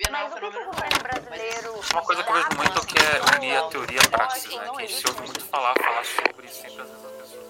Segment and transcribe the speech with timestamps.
[0.00, 1.80] Bienal é um fenômeno governo brasileiro.
[1.92, 4.70] Uma coisa que eu vejo muito é que é unir a teoria à prática, né?
[4.76, 7.48] Que a gente ouve muito falar, falar sobre sempre às vezes as pessoas.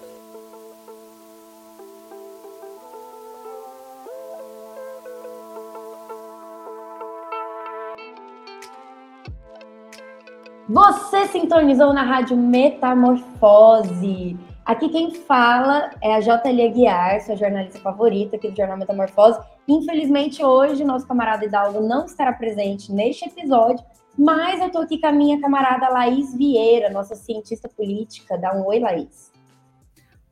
[10.67, 14.35] Você sintonizou na rádio Metamorfose.
[14.69, 19.39] Aqui quem fala é a JL Aguiar, sua jornalista favorita aqui do Jornal Metamorfose.
[19.67, 23.83] Infelizmente, hoje, nosso camarada Hidalgo não estará presente neste episódio,
[24.15, 28.37] mas eu estou aqui com a minha camarada Laís Vieira, nossa cientista política.
[28.37, 29.31] Dá um oi, Laís.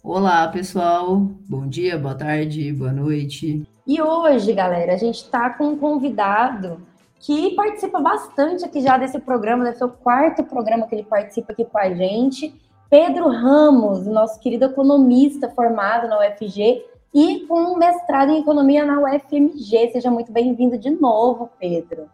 [0.03, 1.15] Olá, pessoal.
[1.49, 3.67] Bom dia, boa tarde, boa noite.
[3.87, 6.79] E hoje, galera, a gente está com um convidado
[7.19, 11.53] que participa bastante aqui já desse programa, deve ser o quarto programa que ele participa
[11.53, 12.53] aqui com a gente.
[12.89, 19.01] Pedro Ramos, nosso querido economista formado na UFG e com um mestrado em economia na
[19.01, 19.91] UFMG.
[19.91, 22.09] Seja muito bem-vindo de novo, Pedro.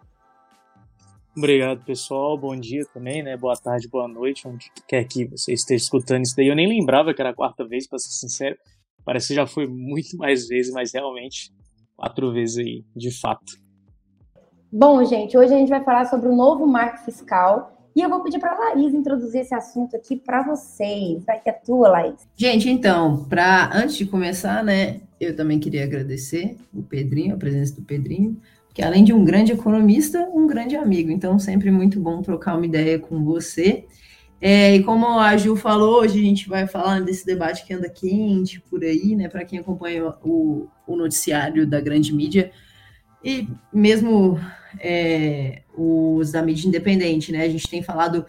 [1.38, 2.36] Obrigado, pessoal.
[2.38, 3.38] Bom dia também, né?
[3.38, 6.48] Boa tarde, boa noite, onde quer que você esteja escutando isso daí.
[6.48, 8.56] Eu nem lembrava que era a quarta vez, para ser sincero.
[9.06, 11.52] Parece que já foi muito mais vezes, mas realmente
[11.96, 13.62] quatro vezes aí, de fato.
[14.72, 18.22] Bom, gente, hoje a gente vai falar sobre o novo marco fiscal e eu vou
[18.24, 21.24] pedir para a Laís introduzir esse assunto aqui para vocês.
[21.26, 22.28] Vai que é tua, Laís.
[22.36, 27.76] Gente, então, para antes de começar, né, eu também queria agradecer o Pedrinho, a presença
[27.76, 28.38] do Pedrinho,
[28.74, 31.12] que além de um grande economista, um grande amigo.
[31.12, 33.86] Então, sempre muito bom trocar uma ideia com você.
[34.42, 37.88] É, e como a Gil falou, hoje a gente vai falar desse debate que anda
[37.88, 39.30] quente por aí, né?
[39.30, 42.52] Para quem acompanha o, o noticiário da grande mídia,
[43.24, 44.40] e mesmo
[44.80, 47.44] é, os da mídia independente, né?
[47.44, 48.26] A gente tem falado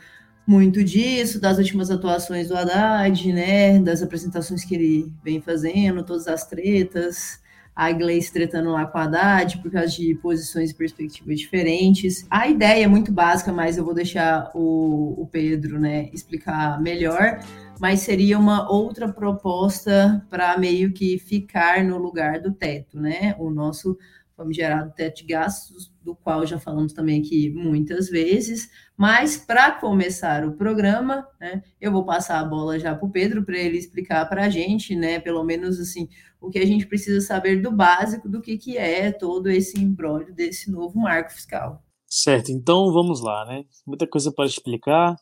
[0.47, 3.78] muito disso, das últimas atuações do Haddad, né?
[3.78, 7.42] Das apresentações que ele vem fazendo, todas as tretas,
[7.75, 12.27] a Gleice tretando lá com a Haddad por causa de posições e perspectivas diferentes.
[12.31, 17.41] A ideia é muito básica, mas eu vou deixar o, o Pedro, né, explicar melhor.
[17.81, 23.35] Mas seria uma outra proposta para meio que ficar no lugar do teto, né?
[23.36, 23.98] O nosso
[24.36, 28.68] famigerado teto de gastos, do qual já falamos também aqui muitas vezes.
[28.96, 33.44] Mas para começar o programa, né, eu vou passar a bola já para o Pedro
[33.44, 36.08] para ele explicar para a gente, né, pelo menos assim,
[36.40, 40.34] o que a gente precisa saber do básico do que, que é todo esse embrólio
[40.34, 41.83] desse novo marco fiscal.
[42.06, 43.64] Certo, então vamos lá, né?
[43.84, 45.17] Muita coisa para explicar.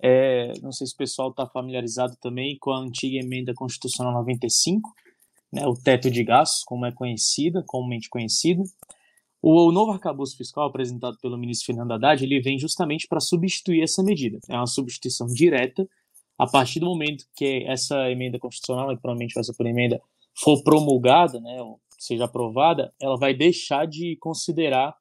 [0.00, 4.90] É, não sei se o pessoal está familiarizado também com a antiga emenda constitucional 95,
[5.52, 8.62] né, o teto de gastos, como é conhecida, comumente conhecido.
[9.40, 13.82] O, o novo arcabouço fiscal apresentado pelo ministro Fernando Haddad, ele vem justamente para substituir
[13.82, 14.38] essa medida.
[14.48, 15.88] É uma substituição direta
[16.38, 20.00] a partir do momento que essa emenda constitucional, que provavelmente vai ser por emenda,
[20.36, 24.94] for promulgada, né, ou seja aprovada, ela vai deixar de considerar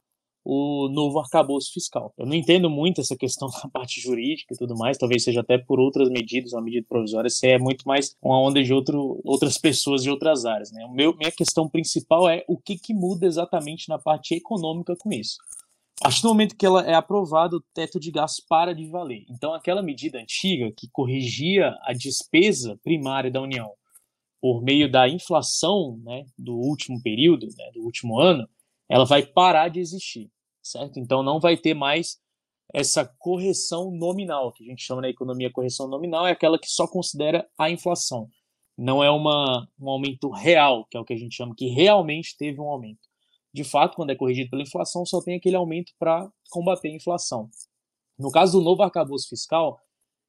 [0.49, 2.13] o novo arcabouço fiscal.
[2.17, 5.57] Eu não entendo muito essa questão da parte jurídica e tudo mais, talvez seja até
[5.57, 9.57] por outras medidas, uma medida provisória, se é muito mais uma onda de outro, outras
[9.57, 10.71] pessoas de outras áreas.
[10.71, 10.87] Né?
[10.93, 15.35] Meu, minha questão principal é o que, que muda exatamente na parte econômica com isso.
[15.99, 19.25] A partir do momento que ela é aprovada, o teto de gastos para de valer.
[19.29, 23.69] Então, aquela medida antiga que corrigia a despesa primária da União
[24.39, 28.47] por meio da inflação né, do último período, né, do último ano,
[28.87, 30.31] ela vai parar de existir
[30.71, 30.99] certo?
[30.99, 32.19] Então não vai ter mais
[32.73, 36.87] essa correção nominal, que a gente chama na economia correção nominal, é aquela que só
[36.87, 38.29] considera a inflação.
[38.77, 42.35] Não é uma, um aumento real, que é o que a gente chama que realmente
[42.37, 43.07] teve um aumento.
[43.53, 47.49] De fato, quando é corrigido pela inflação, só tem aquele aumento para combater a inflação.
[48.19, 49.79] No caso do novo arcabouço fiscal,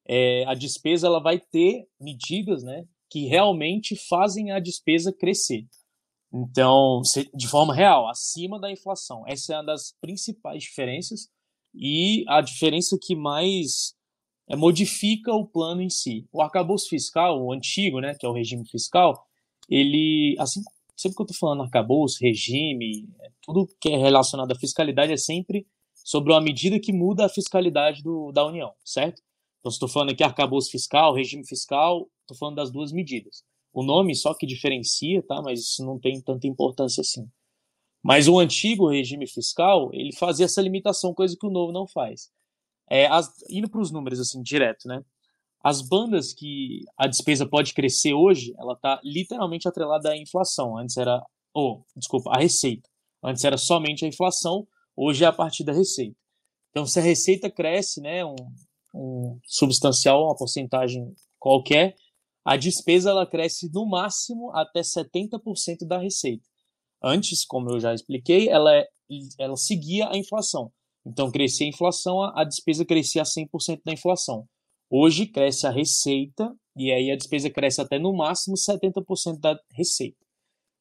[0.07, 5.67] é, a despesa ela vai ter medidas né, que realmente fazem a despesa crescer.
[6.33, 7.01] Então,
[7.35, 9.25] de forma real, acima da inflação.
[9.27, 11.29] Essa é uma das principais diferenças
[11.75, 13.95] e a diferença que mais
[14.49, 16.27] é, modifica o plano em si.
[16.33, 19.27] O arcabouço fiscal, o antigo, né, que é o regime fiscal,
[19.69, 20.63] ele, assim,
[20.97, 23.09] sempre que eu estou falando arcabouço, regime,
[23.43, 28.03] tudo que é relacionado à fiscalidade é sempre sobre uma medida que muda a fiscalidade
[28.03, 29.23] do, da União, certo?
[29.61, 33.43] Então, se estou falando aqui arcabouço fiscal, regime fiscal, estou falando das duas medidas.
[33.73, 35.41] O nome só que diferencia, tá?
[35.43, 37.29] Mas isso não tem tanta importância assim.
[38.03, 42.31] Mas o antigo regime fiscal, ele fazia essa limitação, coisa que o novo não faz.
[42.91, 45.03] É, as, indo para os números assim, direto, né?
[45.63, 50.79] As bandas que a despesa pode crescer hoje, ela está literalmente atrelada à inflação.
[50.79, 51.21] Antes era,
[51.53, 52.89] oh, desculpa, a receita.
[53.23, 54.67] Antes era somente a inflação,
[54.97, 56.17] hoje é a partir da receita.
[56.71, 58.37] Então, se a receita cresce, né, um,
[58.95, 61.97] um substancial, uma porcentagem qualquer,
[62.45, 66.47] a despesa ela cresce no máximo até 70% da receita.
[67.03, 68.87] Antes, como eu já expliquei, ela é
[69.39, 70.71] ela seguia a inflação.
[71.07, 74.47] Então, crescia a inflação, a despesa crescia a 100% da inflação.
[74.91, 80.19] Hoje, cresce a receita, e aí a despesa cresce até no máximo 70% da receita.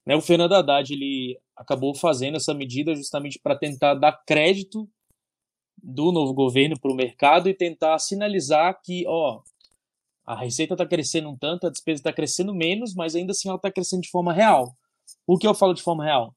[0.05, 4.89] Né, o Fernando Haddad ele acabou fazendo essa medida justamente para tentar dar crédito
[5.81, 9.41] do novo governo para o mercado e tentar sinalizar que, ó,
[10.27, 13.55] a receita está crescendo um tanto, a despesa está crescendo menos, mas ainda assim ela
[13.55, 14.75] está crescendo de forma real.
[15.25, 16.35] O que eu falo de forma real?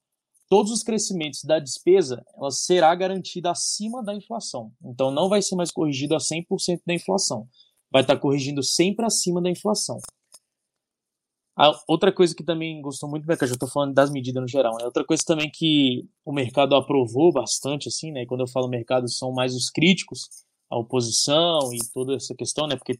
[0.49, 4.71] Todos os crescimentos da despesa, ela será garantida acima da inflação.
[4.85, 7.49] Então não vai ser mais corrigido a 100% da inflação.
[7.91, 9.99] Vai estar tá corrigindo sempre acima da inflação.
[11.57, 14.41] A outra coisa que também gostou muito, né, que eu já estou falando das medidas
[14.41, 14.85] no geral, né?
[14.85, 18.25] Outra coisa também que o mercado aprovou bastante, assim, né?
[18.25, 20.29] Quando eu falo mercado, são mais os críticos,
[20.71, 22.77] a oposição e toda essa questão, né?
[22.77, 22.99] Porque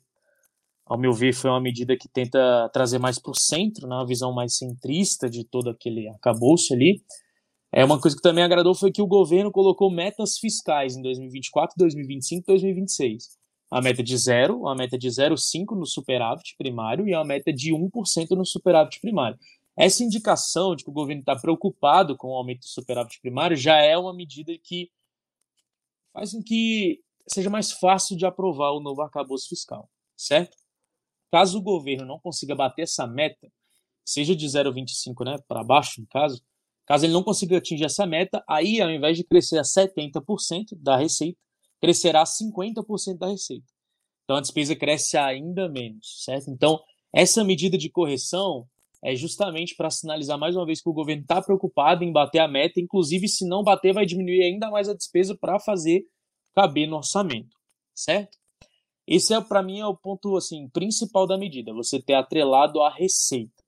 [0.91, 4.07] ao meu ver, foi uma medida que tenta trazer mais para o centro, né, uma
[4.07, 7.01] visão mais centrista de todo aquele arcabouço ali.
[7.73, 11.77] É uma coisa que também agradou foi que o governo colocou metas fiscais em 2024,
[11.79, 13.39] 2025 e 2026.
[13.71, 17.73] A meta de zero, a meta de 0,5 no superávit primário e a meta de
[17.73, 19.39] 1% no superávit primário.
[19.77, 23.77] Essa indicação de que o governo está preocupado com o aumento do superávit primário já
[23.77, 24.91] é uma medida que
[26.13, 26.99] faz com que
[27.29, 30.57] seja mais fácil de aprovar o novo arcabouço fiscal, certo?
[31.31, 33.51] Caso o governo não consiga bater essa meta,
[34.05, 36.43] seja de 0,25 né, para baixo, no caso,
[36.87, 40.97] caso ele não consiga atingir essa meta, aí ao invés de crescer a 70% da
[40.97, 41.39] receita,
[41.81, 43.67] crescerá a 50% da receita.
[44.25, 46.51] Então a despesa cresce ainda menos, certo?
[46.51, 46.81] Então,
[47.13, 48.69] essa medida de correção
[49.03, 52.49] é justamente para sinalizar mais uma vez que o governo está preocupado em bater a
[52.49, 56.05] meta, inclusive se não bater, vai diminuir ainda mais a despesa para fazer
[56.55, 57.57] caber no orçamento,
[57.95, 58.40] certo?
[59.07, 62.91] Esse é para mim é o ponto assim principal da medida, você ter atrelado a
[62.91, 63.63] receita.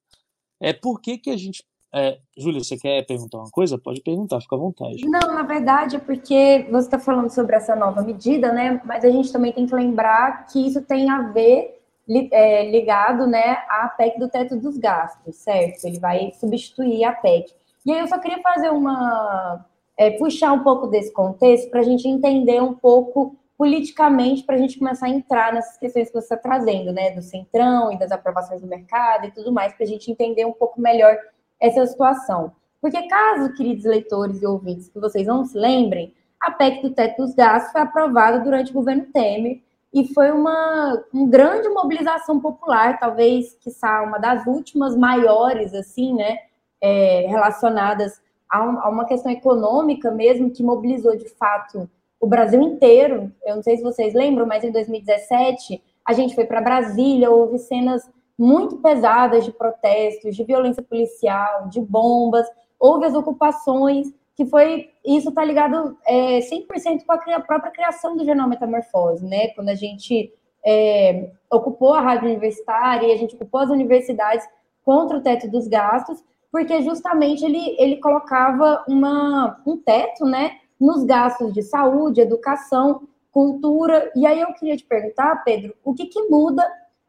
[0.61, 1.65] É por que que a gente
[1.95, 3.77] é, Júlia, você quer perguntar uma coisa?
[3.77, 5.05] Pode perguntar, fica à vontade.
[5.05, 8.81] Não, na verdade é porque você está falando sobre essa nova medida, né?
[8.85, 11.83] Mas a gente também tem que lembrar que isso tem a ver
[12.31, 15.85] é, ligado, né, à PEC do teto dos gastos, certo?
[15.85, 17.53] Ele vai substituir a PEC.
[17.85, 19.65] E aí eu só queria fazer uma
[19.97, 24.59] é, puxar um pouco desse contexto para a gente entender um pouco politicamente para a
[24.59, 28.11] gente começar a entrar nessas questões que você está trazendo, né, do centrão e das
[28.11, 31.17] aprovações do mercado e tudo mais, para a gente entender um pouco melhor
[31.61, 32.53] essa situação.
[32.81, 37.23] Porque caso, queridos leitores e ouvintes, que vocês não se lembrem, a PEC do teto
[37.23, 39.63] dos gastos foi aprovada durante o governo Temer
[39.95, 43.71] e foi uma, uma grande mobilização popular, talvez, que
[44.05, 46.39] uma das últimas maiores, assim, né,
[46.81, 48.21] é, relacionadas
[48.51, 51.89] a, um, a uma questão econômica mesmo, que mobilizou, de fato,
[52.23, 53.33] o Brasil inteiro.
[53.45, 57.59] Eu não sei se vocês lembram, mas em 2017 a gente foi para Brasília, houve
[57.59, 58.09] cenas
[58.39, 62.47] muito pesadas de protestos, de violência policial, de bombas,
[62.79, 68.25] houve as ocupações, que foi isso está ligado é, 100% com a própria criação do
[68.25, 69.49] Jornal Metamorfose, né?
[69.49, 70.33] Quando a gente
[70.65, 74.47] é, ocupou a rádio universitária e a gente ocupou as universidades
[74.85, 76.23] contra o teto dos gastos,
[76.53, 80.53] porque justamente ele, ele colocava uma, um teto, né?
[80.83, 84.11] Nos gastos de saúde, educação, cultura.
[84.15, 86.63] E aí eu queria te perguntar, Pedro, o que, que muda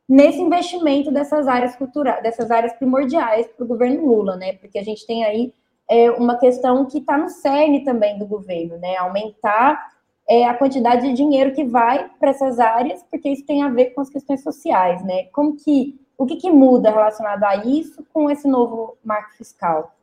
[0.08, 4.54] nesse investimento dessas áreas culturais, dessas áreas primordiais para o governo Lula, né?
[4.54, 5.54] Porque a gente tem aí
[5.90, 8.96] é, uma questão que está no cerne também do governo, né?
[8.98, 9.92] Aumentar
[10.30, 13.88] é, a quantidade de dinheiro que vai para essas áreas, porque isso tem a ver
[13.88, 15.26] com as questões sociais, né?
[15.32, 19.94] Como que o que, que muda relacionado a isso com esse novo marco fiscal?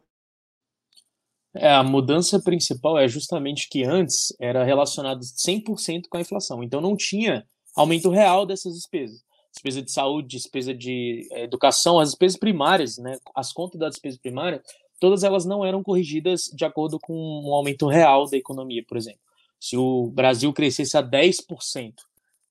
[1.55, 6.81] É, a mudança principal é justamente que antes era relacionado 100% com a inflação, então
[6.81, 9.23] não tinha aumento real dessas despesas.
[9.53, 14.19] Despesa de saúde, despesa de é, educação, as despesas primárias, né, as contas da despesa
[14.23, 14.63] primária,
[15.01, 19.21] todas elas não eram corrigidas de acordo com um aumento real da economia, por exemplo.
[19.59, 21.95] Se o Brasil crescesse a 10%,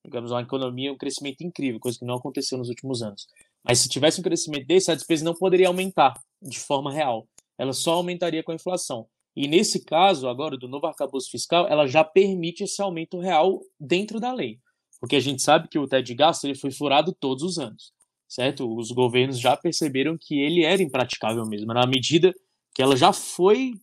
[0.04, 3.28] digamos, uma economia, um crescimento incrível, coisa que não aconteceu nos últimos anos.
[3.64, 7.28] Mas se tivesse um crescimento desse, a despesa não poderia aumentar de forma real
[7.60, 9.06] ela só aumentaria com a inflação.
[9.36, 14.20] E nesse caso, agora, do novo arcabouço fiscal, ela já permite esse aumento real dentro
[14.20, 14.60] da lei.
[15.00, 17.94] Porque a gente sabe que o teto de gasto ele foi furado todos os anos,
[18.28, 18.68] certo?
[18.76, 22.34] Os governos já perceberam que ele era impraticável mesmo, na medida
[22.74, 23.74] que ela já foi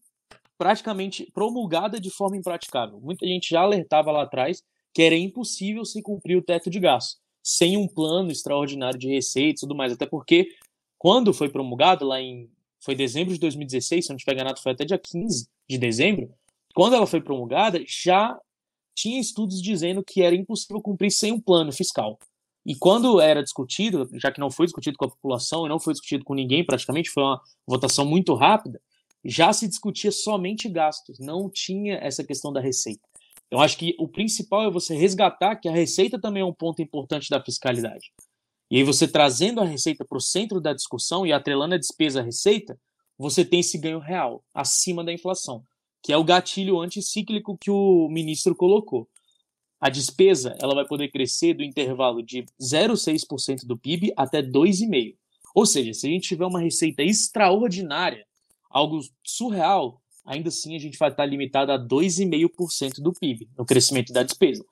[0.59, 2.99] praticamente promulgada de forma impraticável.
[3.01, 7.21] Muita gente já alertava lá atrás que era impossível se cumprir o teto de gasto
[7.47, 10.49] sem um plano extraordinário de receitas e tudo mais, até porque
[10.99, 12.51] quando foi promulgado lá em
[12.87, 16.33] foi dezembro de 2016, se não tiver enganado, foi até dia 15 de dezembro.
[16.73, 18.39] Quando ela foi promulgada, já
[18.95, 22.17] tinha estudos dizendo que era impossível cumprir sem um plano fiscal.
[22.65, 25.95] E quando era discutido, já que não foi discutido com a população e não foi
[25.95, 28.81] discutido com ninguém, praticamente foi uma votação muito rápida,
[29.25, 33.03] já se discutia somente gastos, não tinha essa questão da receita.
[33.51, 36.81] Eu acho que o principal é você resgatar que a receita também é um ponto
[36.81, 38.13] importante da fiscalidade.
[38.71, 42.21] E aí você trazendo a receita para o centro da discussão e atrelando a despesa
[42.21, 42.79] à receita,
[43.17, 45.63] você tem esse ganho real, acima da inflação,
[46.03, 49.09] que é o gatilho anticíclico que o ministro colocou.
[49.81, 55.15] A despesa ela vai poder crescer do intervalo de 0,6% do PIB até 2,5%.
[55.55, 58.27] Ou seja, se a gente tiver uma receita extraordinária,
[58.69, 64.13] algo surreal, ainda assim a gente vai estar limitado a 2,5% do PIB no crescimento
[64.13, 64.65] da despesa.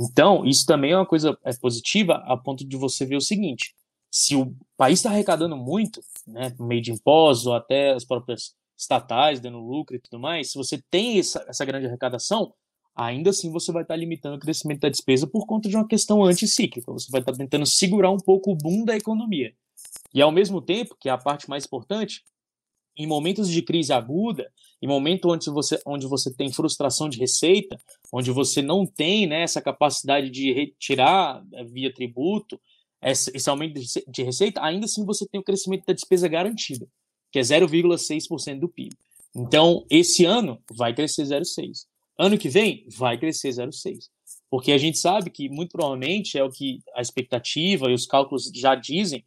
[0.00, 3.74] Então, isso também é uma coisa é, positiva a ponto de você ver o seguinte:
[4.10, 8.54] se o país está arrecadando muito, né, por meio de impostos ou até as próprias
[8.76, 12.54] estatais dando lucro e tudo mais, se você tem essa, essa grande arrecadação,
[12.96, 16.24] ainda assim você vai estar limitando o crescimento da despesa por conta de uma questão
[16.24, 16.90] anticíclica.
[16.92, 19.52] Você vai estar tentando segurar um pouco o boom da economia.
[20.14, 22.22] E ao mesmo tempo, que é a parte mais importante,
[22.96, 24.50] em momentos de crise aguda,
[24.82, 27.78] em momento onde você, onde você tem frustração de receita,
[28.12, 32.58] onde você não tem né, essa capacidade de retirar eh, via tributo
[33.02, 36.86] esse, aumento de receita, ainda assim você tem o crescimento da despesa garantida,
[37.32, 38.94] que é 0,6% do PIB.
[39.34, 41.86] Então, esse ano vai crescer 0,6%.
[42.18, 43.98] Ano que vem, vai crescer 0,6%.
[44.50, 48.50] Porque a gente sabe que, muito provavelmente, é o que a expectativa e os cálculos
[48.54, 49.24] já dizem,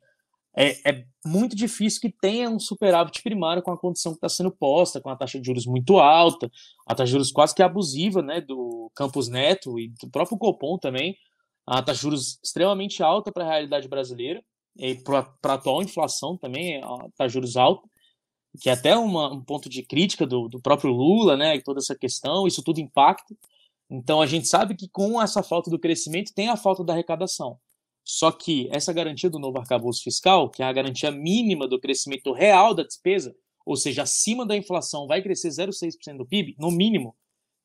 [0.55, 4.51] é, é, muito difícil que tenha um superávit primário com a condição que está sendo
[4.51, 6.51] posta, com a taxa de juros muito alta,
[6.85, 10.77] a taxa de juros quase que abusiva né, do Campos Neto e do próprio Copom
[10.77, 11.17] também,
[11.65, 14.43] a taxa de juros extremamente alta para a realidade brasileira
[14.77, 17.87] e para a atual inflação também, a taxa de juros alta,
[18.61, 21.95] que é até uma, um ponto de crítica do, do próprio Lula, né, toda essa
[21.95, 23.35] questão, isso tudo impacta.
[23.89, 27.57] Então a gente sabe que com essa falta do crescimento tem a falta da arrecadação.
[28.03, 32.33] Só que essa garantia do novo arcabouço fiscal, que é a garantia mínima do crescimento
[32.33, 37.15] real da despesa, ou seja, acima da inflação vai crescer 0,6% do PIB, no mínimo,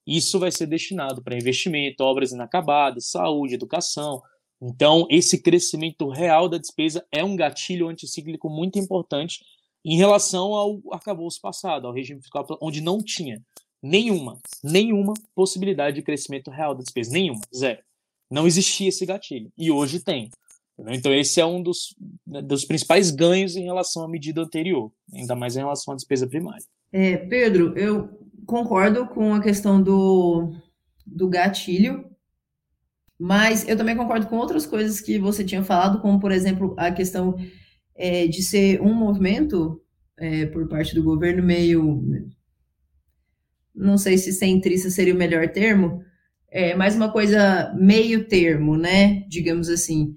[0.07, 4.23] isso vai ser destinado para investimento, obras inacabadas, saúde, educação.
[4.61, 9.45] Então, esse crescimento real da despesa é um gatilho anticíclico muito importante
[9.85, 13.43] em relação ao arcabouço passado, ao regime fiscal, onde não tinha
[13.83, 17.81] nenhuma, nenhuma possibilidade de crescimento real da despesa, nenhuma, zero
[18.31, 19.51] não existia esse gatilho.
[19.57, 20.31] E hoje tem.
[20.79, 20.95] Entendeu?
[20.95, 21.95] Então, esse é um dos,
[22.27, 26.27] né, dos principais ganhos em relação à medida anterior, ainda mais em relação à despesa
[26.27, 26.65] primária.
[26.93, 28.09] É, Pedro, eu
[28.47, 30.53] concordo com a questão do,
[31.05, 32.09] do gatilho,
[33.19, 36.93] mas eu também concordo com outras coisas que você tinha falado, como, por exemplo, a
[36.93, 37.35] questão
[37.97, 39.83] é, de ser um movimento
[40.17, 42.05] é, por parte do governo meio.
[43.75, 46.03] Não sei se centrista seria o melhor termo,
[46.51, 49.25] é, mais uma coisa meio termo, né?
[49.29, 50.15] Digamos assim.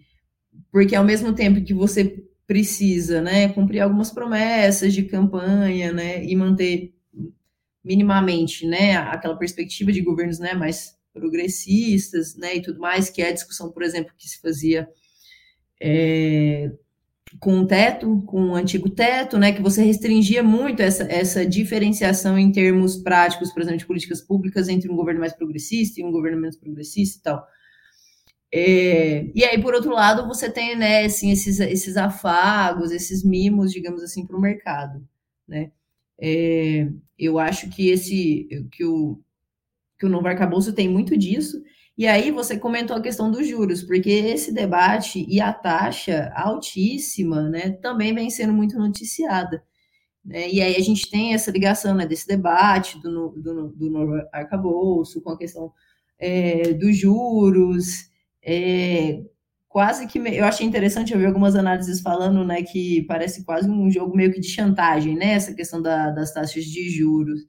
[0.71, 6.35] Porque ao mesmo tempo que você precisa, né, cumprir algumas promessas de campanha, né, e
[6.35, 6.93] manter
[7.83, 13.29] minimamente, né, aquela perspectiva de governos, né, mais progressistas, né, e tudo mais, que é
[13.29, 14.85] a discussão, por exemplo, que se fazia
[15.81, 16.71] é,
[17.39, 22.37] com o teto, com o antigo teto, né, que você restringia muito essa, essa diferenciação
[22.37, 26.11] em termos práticos, por exemplo, de políticas públicas entre um governo mais progressista e um
[26.11, 27.47] governo menos progressista e tal.
[28.53, 33.71] É, e aí, por outro lado, você tem, né, assim, esses, esses afagos, esses mimos,
[33.71, 35.07] digamos assim, para o mercado,
[35.47, 35.71] né.
[36.19, 39.19] É, eu acho que esse, que o,
[39.97, 41.63] que o novo arcabouço tem muito disso,
[42.01, 47.47] e aí você comentou a questão dos juros, porque esse debate e a taxa altíssima,
[47.47, 49.63] né, também vem sendo muito noticiada.
[50.25, 50.49] Né?
[50.49, 55.21] E aí a gente tem essa ligação né, desse debate do, do, do novo arcabouço
[55.21, 55.71] com a questão
[56.17, 58.09] é, dos juros,
[58.43, 59.21] é,
[59.69, 64.17] quase que eu achei interessante eu algumas análises falando, né, que parece quase um jogo
[64.17, 67.41] meio que de chantagem, né, essa questão da, das taxas de juros.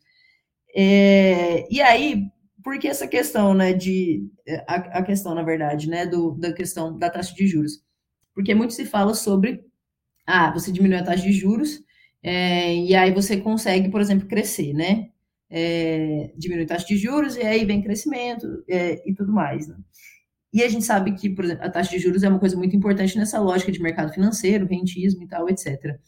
[0.77, 2.27] É, e aí
[2.63, 4.29] porque essa questão, né, de
[4.67, 7.83] a, a, questão, na verdade, né, do, da questão da taxa de juros,
[8.35, 9.65] porque muito se fala sobre,
[10.27, 11.83] ah, você diminui a taxa de juros
[12.23, 15.11] é, e aí você consegue, por exemplo, crescer, né,
[15.51, 19.77] é, diminui a taxa de juros e aí vem crescimento é, e tudo mais, né?
[20.53, 22.77] E a gente sabe que, por exemplo, a taxa de juros é uma coisa muito
[22.77, 25.99] importante nessa lógica de mercado financeiro, rentismo e tal, etc.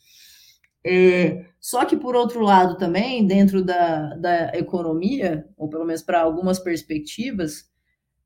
[0.86, 6.20] É, só que, por outro lado, também, dentro da, da economia, ou pelo menos para
[6.20, 7.70] algumas perspectivas,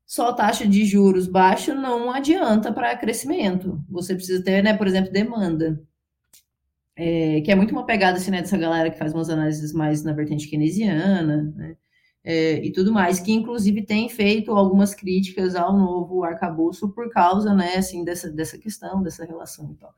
[0.05, 3.83] só taxa de juros baixa não adianta para crescimento.
[3.89, 5.81] Você precisa ter, né, por exemplo, demanda.
[6.95, 10.03] É, que é muito uma pegada assim, né, dessa galera que faz umas análises mais
[10.03, 11.77] na vertente keynesiana, né,
[12.23, 17.53] é, e tudo mais, que inclusive tem feito algumas críticas ao novo arcabouço por causa,
[17.53, 19.93] né, assim, dessa, dessa questão, dessa relação e tal.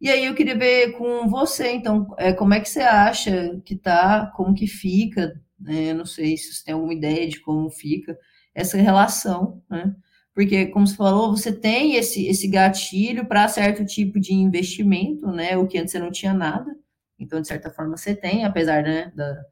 [0.00, 3.76] E aí eu queria ver com você, então, é, como é que você acha que
[3.76, 5.92] tá, como que fica, né?
[5.92, 8.18] não sei se você tem alguma ideia de como fica
[8.54, 9.94] essa relação, né?
[10.34, 15.56] Porque, como você falou, você tem esse, esse gatilho para certo tipo de investimento, né?
[15.58, 16.74] O que antes você não tinha nada.
[17.18, 19.42] Então, de certa forma, você tem, apesar né, da,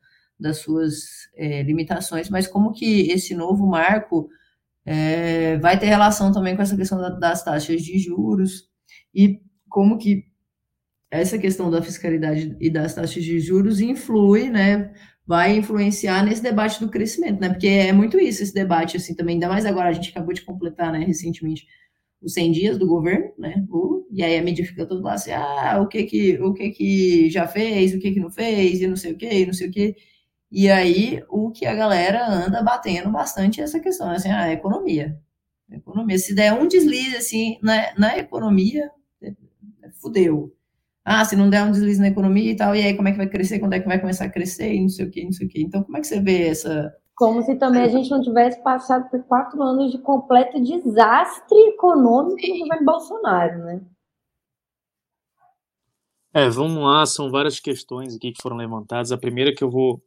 [0.40, 4.30] das suas é, limitações, mas como que esse novo marco
[4.86, 8.68] é, vai ter relação também com essa questão da, das taxas de juros
[9.14, 10.24] e como que
[11.10, 14.92] essa questão da fiscalidade e das taxas de juros influi, né,
[15.26, 19.34] vai influenciar nesse debate do crescimento, né, porque é muito isso, esse debate, assim, também,
[19.34, 21.66] ainda mais agora, a gente acabou de completar, né, recentemente,
[22.20, 23.64] os 100 dias do governo, né,
[24.10, 27.30] e aí a mídia fica toda lá assim, ah, o que que, o que que
[27.30, 29.68] já fez, o que que não fez, e não sei o que, e não sei
[29.68, 29.96] o que,
[30.50, 35.18] e aí o que a galera anda batendo bastante é essa questão, assim, ah, economia,
[35.70, 38.90] economia, se der um deslize, assim, na, na economia,
[39.22, 39.28] é,
[39.82, 40.54] é, fudeu,
[41.10, 43.16] ah, se não der um deslize na economia e tal, e aí como é que
[43.16, 45.32] vai crescer, quando é que vai começar a crescer, e não sei o que, não
[45.32, 45.62] sei o que.
[45.62, 46.94] Então, como é que você vê essa.
[47.14, 52.46] Como se também a gente não tivesse passado por quatro anos de completo desastre econômico
[52.46, 53.80] no governo Bolsonaro, né?
[56.34, 59.10] É, vamos lá, são várias questões aqui que foram levantadas.
[59.10, 60.02] A primeira que eu vou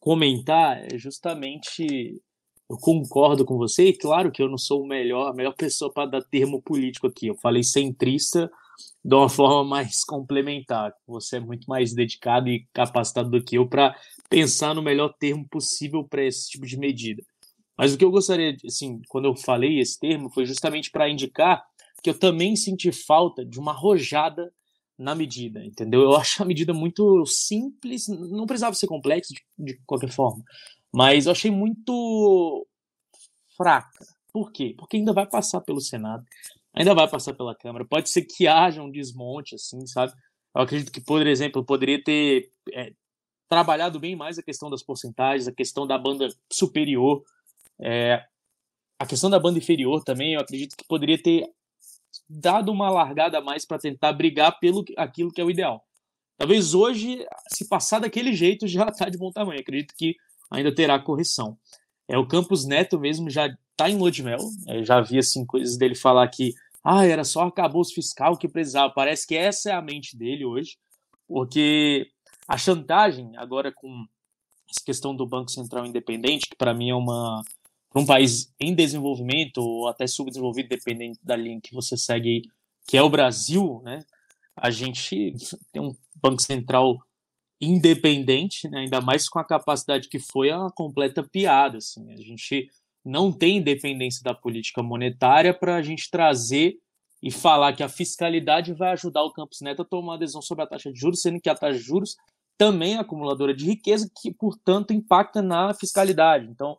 [0.00, 2.20] comentar é justamente
[2.68, 5.90] eu concordo com você, e claro que eu não sou o melhor, a melhor pessoa
[5.90, 7.28] para dar termo político aqui.
[7.28, 8.50] Eu falei centrista,
[9.04, 10.92] de uma forma mais complementar.
[11.06, 13.96] Você é muito mais dedicado e capacitado do que eu para
[14.28, 17.22] pensar no melhor termo possível para esse tipo de medida.
[17.76, 21.64] Mas o que eu gostaria, assim, quando eu falei esse termo, foi justamente para indicar
[22.02, 24.52] que eu também senti falta de uma rojada
[24.98, 26.02] na medida, entendeu?
[26.02, 29.42] Eu acho a medida muito simples, não precisava ser complexa de,
[29.72, 30.44] de qualquer forma,
[30.92, 32.66] mas eu achei muito
[33.56, 34.04] fraca.
[34.32, 34.74] Por quê?
[34.76, 36.24] Porque ainda vai passar pelo Senado
[36.74, 37.84] ainda vai passar pela Câmara.
[37.84, 40.12] Pode ser que haja um desmonte, assim, sabe?
[40.54, 42.92] Eu acredito que, por exemplo, poderia ter é,
[43.48, 47.22] trabalhado bem mais a questão das porcentagens, a questão da banda superior,
[47.80, 48.24] é,
[48.98, 50.34] a questão da banda inferior também.
[50.34, 51.48] Eu acredito que poderia ter
[52.28, 55.84] dado uma largada a mais para tentar brigar pelo aquilo que é o ideal.
[56.36, 59.60] Talvez hoje, se passar daquele jeito, já está de bom tamanho.
[59.60, 60.16] Acredito que
[60.50, 61.58] ainda terá correção.
[62.06, 64.40] É o Campos Neto mesmo já está em lua de mel.
[64.66, 68.92] Eu já vi assim coisas dele falar que ah, era só arcabouço fiscal que precisava.
[68.92, 70.76] Parece que essa é a mente dele hoje,
[71.28, 72.10] porque
[72.48, 74.04] a chantagem, agora com
[74.68, 77.42] essa questão do Banco Central Independente, que para mim é uma.
[77.90, 82.42] Para um país em desenvolvimento, ou até subdesenvolvido, dependendo da linha que você segue,
[82.86, 84.00] que é o Brasil, né?
[84.54, 85.34] A gente
[85.72, 86.98] tem um Banco Central
[87.60, 88.80] independente, né?
[88.80, 91.78] ainda mais com a capacidade que foi, é uma completa piada.
[91.78, 92.12] Assim.
[92.12, 92.68] A gente
[93.08, 96.76] não tem independência da política monetária para a gente trazer
[97.22, 100.64] e falar que a fiscalidade vai ajudar o Campos Neto a tomar uma decisão sobre
[100.64, 102.16] a taxa de juros, sendo que a taxa de juros
[102.58, 106.48] também é acumuladora de riqueza, que, portanto, impacta na fiscalidade.
[106.50, 106.76] Então,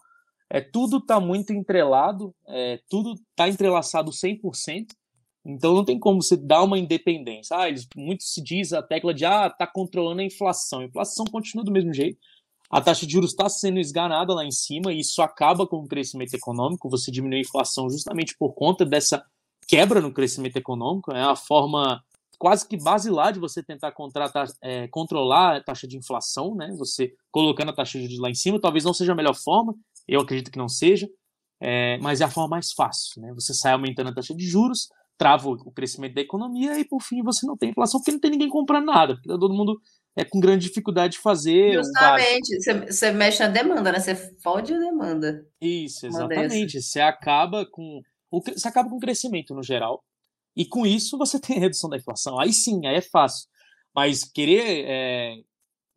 [0.51, 4.89] é, tudo está muito entrelado, é, tudo está entrelaçado 100%,
[5.43, 7.57] então não tem como você dar uma independência.
[7.57, 10.81] Ah, eles, muito se diz a tecla de, ah, está controlando a inflação.
[10.81, 12.19] A inflação continua do mesmo jeito,
[12.69, 15.87] a taxa de juros está sendo esganada lá em cima e isso acaba com o
[15.87, 16.89] crescimento econômico.
[16.89, 19.23] Você diminui a inflação justamente por conta dessa
[19.67, 21.11] quebra no crescimento econômico.
[21.11, 22.03] É a forma
[22.37, 26.73] quase que basilar de você tentar contratar, é, controlar a taxa de inflação, né?
[26.77, 28.61] Você colocando a taxa de juros lá em cima.
[28.61, 29.75] Talvez não seja a melhor forma,
[30.07, 31.07] eu acredito que não seja,
[31.59, 33.33] é, mas é a forma mais fácil, né?
[33.33, 37.21] Você sai aumentando a taxa de juros, trava o crescimento da economia e por fim
[37.21, 39.79] você não tem inflação porque não tem ninguém comprando nada, porque todo mundo
[40.19, 41.75] é com grande dificuldade de fazer.
[41.75, 43.99] Justamente, um você, você mexe na demanda, né?
[43.99, 45.45] Você fode a demanda.
[45.61, 46.81] Isso, exatamente.
[46.81, 48.01] Você acaba com.
[48.29, 50.03] Você acaba com o crescimento no geral.
[50.55, 52.37] E com isso você tem redução da inflação.
[52.37, 53.47] Aí sim, aí é fácil.
[53.95, 55.37] Mas querer é,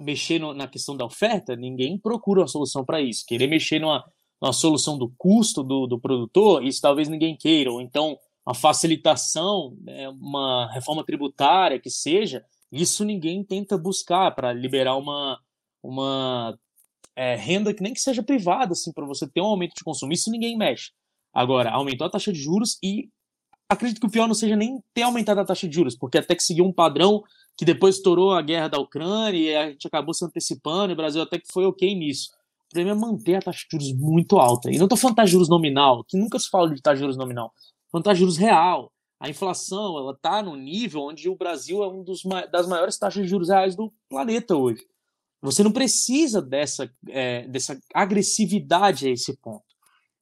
[0.01, 3.25] mexer no, na questão da oferta, ninguém procura uma solução para isso.
[3.27, 4.05] Querer mexer numa,
[4.41, 7.73] numa solução do custo do, do produtor, isso talvez ninguém queira.
[7.73, 14.53] Ou então, uma facilitação, né, uma reforma tributária que seja, isso ninguém tenta buscar para
[14.53, 15.39] liberar uma,
[15.83, 16.59] uma
[17.15, 20.13] é, renda que nem que seja privada, assim, para você ter um aumento de consumo.
[20.13, 20.91] Isso ninguém mexe.
[21.35, 23.09] Agora, aumentou a taxa de juros e
[23.69, 26.35] acredito que o pior não seja nem ter aumentado a taxa de juros, porque até
[26.35, 27.23] que seguiu um padrão
[27.57, 30.97] que depois estourou a guerra da Ucrânia e a gente acabou se antecipando, e o
[30.97, 32.31] Brasil até que foi ok nisso.
[32.67, 34.71] O problema é manter a taxa de juros muito alta.
[34.71, 37.17] E não estou falando de juros nominal, que nunca se fala de taxa de juros
[37.19, 37.53] nominal.
[37.91, 38.91] Falando de juros real
[39.23, 43.23] a inflação ela está no nível onde o Brasil é um dos das maiores taxas
[43.23, 44.85] de juros reais do planeta hoje.
[45.41, 49.63] Você não precisa dessa, é, dessa agressividade a esse ponto.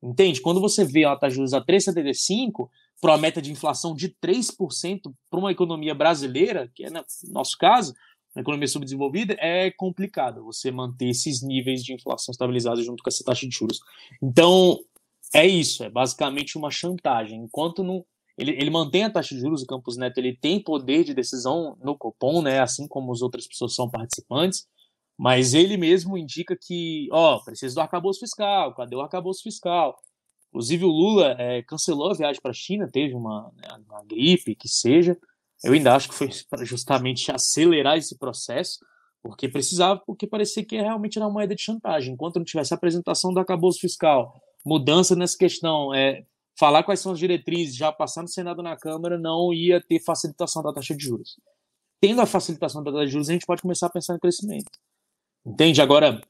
[0.03, 0.43] Entende?
[0.43, 2.69] Quando você vê a taxa de juros a 3,75,
[3.01, 7.57] para uma meta de inflação de 3% para uma economia brasileira, que é no nosso
[7.57, 7.95] caso,
[8.37, 13.25] uma economia subdesenvolvida, é complicado você manter esses níveis de inflação estabilizados junto com essa
[13.25, 13.81] taxa de juros.
[14.23, 14.79] Então,
[15.33, 17.41] é isso, é basicamente uma chantagem.
[17.41, 18.05] Enquanto não,
[18.41, 21.77] ele, ele mantém a taxa de juros, o Campos Neto ele tem poder de decisão
[21.83, 24.67] no Copom, né, assim como as outras pessoas são participantes,
[25.19, 29.95] mas ele mesmo indica que, ó, precisa do arcabouço fiscal, cadê o arcabouço fiscal?
[30.49, 34.55] Inclusive, o Lula é, cancelou a viagem para a China, teve uma, né, uma gripe,
[34.55, 35.17] que seja.
[35.63, 38.79] Eu ainda acho que foi para justamente acelerar esse processo,
[39.23, 42.15] porque precisava, porque parecia que realmente era uma moeda de chantagem.
[42.15, 46.25] Enquanto não tivesse apresentação do arcabouço fiscal, mudança nessa questão, é,
[46.61, 50.63] falar quais são as diretrizes, já passar no Senado na Câmara, não ia ter facilitação
[50.63, 51.41] da taxa de juros.
[51.99, 54.71] Tendo a facilitação da taxa de juros, a gente pode começar a pensar em crescimento.
[55.45, 55.81] Entende?
[55.81, 56.21] Agora,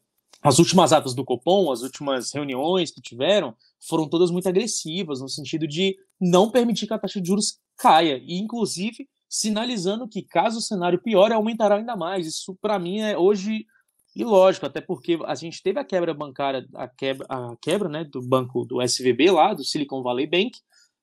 [0.40, 5.28] as últimas atas do Copom, as últimas reuniões que tiveram, foram todas muito agressivas, no
[5.28, 10.58] sentido de não permitir que a taxa de juros caia, e inclusive sinalizando que, caso
[10.58, 12.28] o cenário piore, aumentará ainda mais.
[12.28, 13.66] Isso, para mim, é hoje
[14.14, 18.20] ilógico, até porque a gente teve a quebra bancária, a quebra, a quebra né, do
[18.20, 20.58] banco do SVB lá, do Silicon Valley Bank,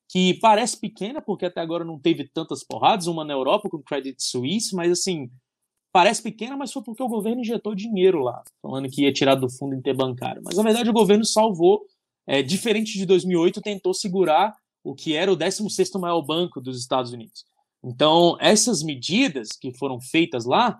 [0.10, 4.22] que parece pequena, porque até agora não teve tantas porradas, uma na Europa com Credit
[4.22, 5.30] Suisse, mas assim,
[5.92, 9.50] parece pequena, mas foi porque o governo injetou dinheiro lá, falando que ia tirar do
[9.50, 10.42] fundo interbancário.
[10.44, 11.86] Mas na verdade o governo salvou,
[12.26, 17.12] é, diferente de 2008, tentou segurar o que era o 16º maior banco dos Estados
[17.12, 17.46] Unidos.
[17.84, 20.80] Então, essas medidas que foram feitas lá,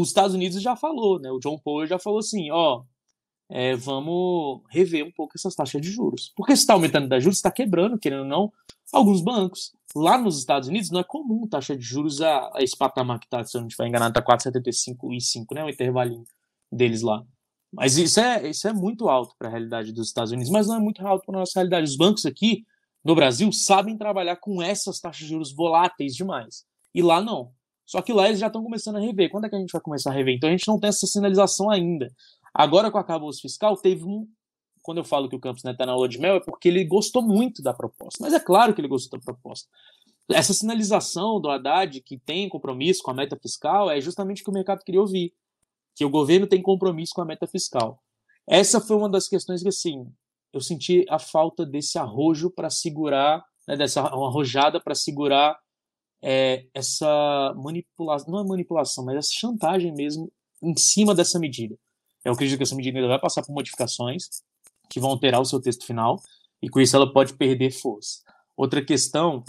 [0.00, 1.30] os Estados Unidos já falou, né?
[1.30, 2.82] O John Powell já falou assim, ó,
[3.50, 6.32] é, vamos rever um pouco essas taxas de juros.
[6.34, 8.52] Porque se está aumentando da juros, está quebrando, querendo ou não,
[8.90, 9.72] alguns bancos.
[9.94, 13.26] Lá nos Estados Unidos não é comum taxa de juros a, a esse patamar que
[13.26, 15.64] está, se eu não estiver enganado, está 4,75 e 5, né?
[15.64, 16.24] O intervalinho
[16.70, 17.22] deles lá.
[17.70, 20.76] Mas isso é, isso é muito alto para a realidade dos Estados Unidos, mas não
[20.76, 21.84] é muito alto para a nossa realidade.
[21.84, 22.64] Os bancos aqui
[23.04, 26.64] no Brasil sabem trabalhar com essas taxas de juros voláteis demais.
[26.94, 27.52] E lá não.
[27.92, 29.30] Só que lá eles já estão começando a rever.
[29.30, 30.34] Quando é que a gente vai começar a rever?
[30.34, 32.10] Então a gente não tem essa sinalização ainda.
[32.54, 34.26] Agora com a acabouço fiscal, teve um
[34.80, 37.20] quando eu falo que o Campos está na lua de mel, é porque ele gostou
[37.20, 38.18] muito da proposta.
[38.18, 39.68] Mas é claro que ele gostou da proposta.
[40.30, 44.50] Essa sinalização do Haddad que tem compromisso com a meta fiscal é justamente o que
[44.50, 45.34] o mercado queria ouvir.
[45.94, 48.02] Que o governo tem compromisso com a meta fiscal.
[48.48, 50.10] Essa foi uma das questões que, assim,
[50.50, 55.58] eu senti a falta desse arrojo para segurar, né, dessa arrojada para segurar
[56.22, 60.30] é, essa manipulação, não é manipulação, mas essa chantagem mesmo
[60.62, 61.76] em cima dessa medida.
[62.24, 64.28] Eu acredito que essa medida vai passar por modificações,
[64.88, 66.22] que vão alterar o seu texto final,
[66.62, 68.20] e com isso ela pode perder força.
[68.56, 69.42] Outra questão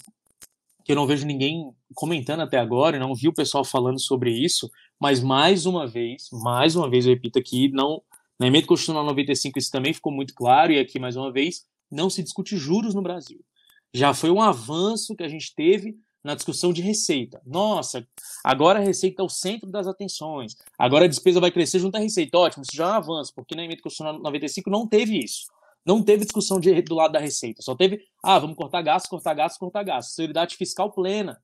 [0.84, 4.68] que eu não vejo ninguém comentando até agora, não vi o pessoal falando sobre isso,
[5.00, 8.02] mas mais uma vez, mais uma vez eu repito aqui, não
[8.38, 12.10] na emenda constitucional 95 isso também ficou muito claro e aqui mais uma vez não
[12.10, 13.40] se discute juros no Brasil.
[13.94, 17.40] Já foi um avanço que a gente teve na discussão de receita.
[17.44, 18.06] Nossa,
[18.42, 20.56] agora a receita é o centro das atenções.
[20.78, 22.38] Agora a despesa vai crescer junto à receita.
[22.38, 25.52] Ótimo, isso já é um avanço, porque na emenda constitucional 95 não teve isso.
[25.84, 27.60] Não teve discussão de, do lado da receita.
[27.60, 30.14] Só teve, ah, vamos cortar gastos, cortar gastos, cortar gastos.
[30.14, 31.38] Seguridade fiscal plena.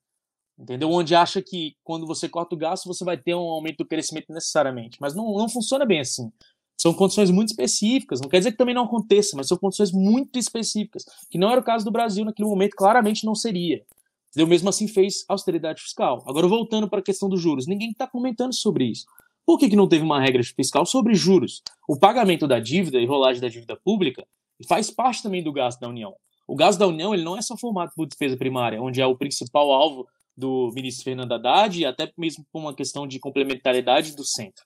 [0.59, 0.91] Entendeu?
[0.91, 4.33] Onde acha que quando você corta o gasto, você vai ter um aumento do crescimento
[4.33, 4.97] necessariamente.
[4.99, 6.33] Mas não, não funciona bem assim.
[6.81, 8.23] São condições muito específicas.
[8.23, 11.05] Não quer dizer que também não aconteça, mas são condições muito específicas.
[11.31, 13.85] Que não era o caso do Brasil naquele momento, claramente não seria.
[14.31, 14.47] Entendeu?
[14.47, 16.23] Mesmo assim fez austeridade fiscal.
[16.27, 19.05] Agora, voltando para a questão dos juros, ninguém está comentando sobre isso.
[19.45, 21.63] Por que, que não teve uma regra fiscal sobre juros?
[21.89, 24.25] O pagamento da dívida e rolagem da dívida pública
[24.69, 26.15] faz parte também do gasto da União.
[26.47, 29.17] O gasto da União ele não é só formado por despesa primária, onde é o
[29.17, 34.25] principal alvo do ministro Fernando Haddad e até mesmo por uma questão de complementariedade do
[34.25, 34.65] centro.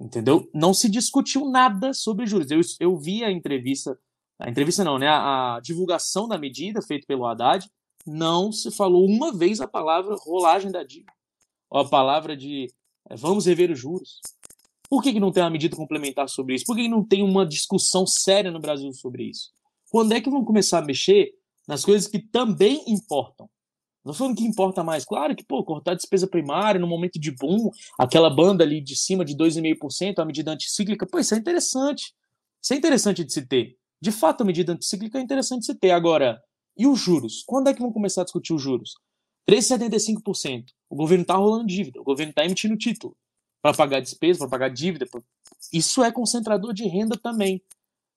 [0.00, 0.48] Entendeu?
[0.54, 2.50] Não se discutiu nada sobre juros.
[2.50, 3.98] Eu, eu vi a entrevista,
[4.38, 5.08] a entrevista não, né?
[5.08, 7.66] A, a divulgação da medida feita pelo Haddad,
[8.06, 11.12] não se falou uma vez a palavra rolagem da dívida,
[11.68, 12.68] ou a palavra de
[13.08, 14.20] é, vamos rever os juros.
[14.88, 16.64] Por que, que não tem uma medida complementar sobre isso?
[16.64, 19.50] Por que, que não tem uma discussão séria no Brasil sobre isso?
[19.90, 21.32] Quando é que vão começar a mexer
[21.66, 23.48] nas coisas que também importam?
[24.04, 25.04] Não falando que importa mais.
[25.04, 28.94] Claro que, pô, cortar a despesa primária no momento de boom, aquela banda ali de
[28.94, 32.14] cima de 2,5%, a medida anticíclica, pô, isso é interessante.
[32.62, 33.76] Isso é interessante de se ter.
[34.00, 35.90] De fato, a medida anticíclica é interessante de se ter.
[35.90, 36.40] Agora,
[36.76, 37.42] e os juros?
[37.46, 38.94] Quando é que vão começar a discutir os juros?
[39.48, 40.66] 3,75%.
[40.90, 43.16] O governo está rolando dívida, o governo está emitindo título
[43.62, 45.06] para pagar despesa, para pagar dívida.
[45.06, 45.20] Pra...
[45.72, 47.62] Isso é concentrador de renda também.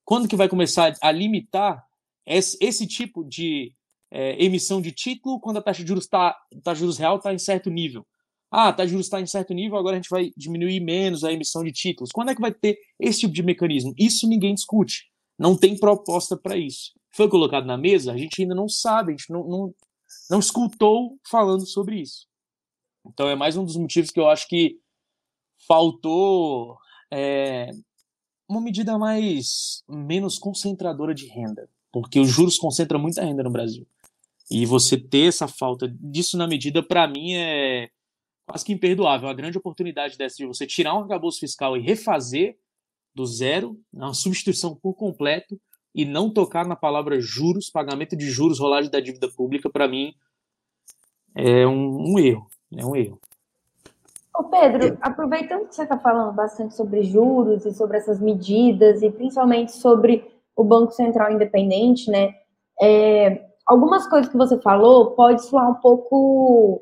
[0.06, 1.86] Quando que vai começar a limitar
[2.26, 3.74] esse, tipo de
[4.12, 7.40] é, emissão de título quando a taxa de juros, tá, taxa juros real está em
[7.40, 8.06] certo nível?
[8.52, 11.24] Ah, a taxa de juros está em certo nível, agora a gente vai diminuir menos
[11.24, 12.12] a emissão de títulos.
[12.12, 13.94] Quando é que vai ter esse tipo de mecanismo?
[13.98, 15.12] Isso ninguém discute.
[15.38, 16.92] Não tem proposta para isso.
[17.12, 19.76] Foi colocado na mesa, a gente ainda não sabe, a gente não, não,
[20.30, 22.28] não escutou falando sobre isso.
[23.06, 24.80] Então é mais um dos motivos que eu acho que
[25.68, 26.78] faltou
[27.12, 27.72] é,
[28.48, 33.88] uma medida mais menos concentradora de renda, porque os juros concentram muita renda no Brasil.
[34.50, 37.90] E você ter essa falta disso na medida, para mim, é
[38.48, 39.30] quase que imperdoável.
[39.30, 42.58] A grande oportunidade dessa de você tirar um arcabouço fiscal e refazer
[43.14, 45.60] do zero, uma substituição por completo,
[45.94, 50.14] e não tocar na palavra juros, pagamento de juros, rolagem da dívida pública, para mim,
[51.36, 52.48] é um, um, erro.
[52.76, 53.20] É um erro.
[54.36, 59.10] Ô Pedro, aproveitando que você está falando bastante sobre juros e sobre essas medidas, e
[59.10, 60.26] principalmente sobre
[60.56, 62.34] o Banco Central Independente, né?
[62.82, 66.82] É, algumas coisas que você falou pode soar um pouco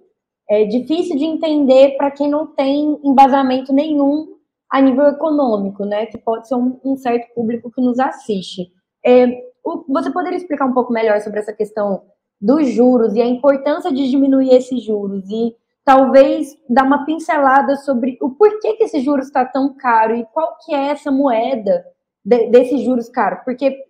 [0.49, 4.37] é, difícil de entender para quem não tem embasamento nenhum
[4.69, 6.05] a nível econômico, né?
[6.05, 8.71] Que pode ser um, um certo público que nos assiste.
[9.05, 9.27] É,
[9.87, 12.03] você poderia explicar um pouco melhor sobre essa questão
[12.39, 18.17] dos juros e a importância de diminuir esses juros e talvez dar uma pincelada sobre
[18.21, 21.85] o porquê que esse juros está tão caro e qual que é essa moeda
[22.23, 23.39] de, desses juros caros?
[23.43, 23.85] Porque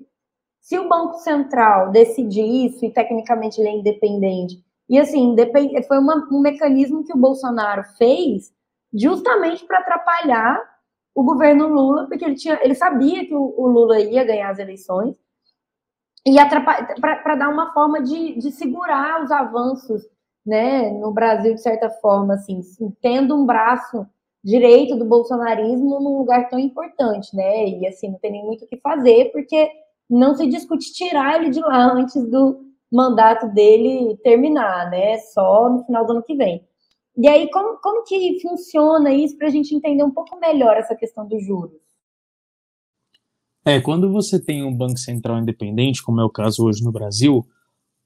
[0.62, 5.36] se o Banco Central decidir isso e tecnicamente ele é independente, e assim,
[5.88, 8.54] foi uma, um mecanismo que o Bolsonaro fez
[8.94, 10.62] justamente para atrapalhar
[11.18, 14.60] o governo Lula, porque ele, tinha, ele sabia que o, o Lula ia ganhar as
[14.60, 15.16] eleições,
[16.24, 16.36] e
[17.02, 20.04] para dar uma forma de, de segurar os avanços
[20.46, 22.62] né, no Brasil, de certa forma, assim,
[23.02, 24.06] tendo um braço
[24.44, 27.68] direito do bolsonarismo num lugar tão importante, né?
[27.68, 29.72] E assim, não tem nem muito o que fazer, porque
[30.08, 32.60] não se discute tirar ele de lá antes do
[32.92, 35.18] mandato dele terminar, né?
[35.18, 36.64] Só no final do ano que vem.
[37.18, 40.96] E aí, como, como que funciona isso para a gente entender um pouco melhor essa
[40.96, 41.82] questão dos juros?
[43.66, 47.46] É, quando você tem um Banco Central independente, como é o caso hoje no Brasil,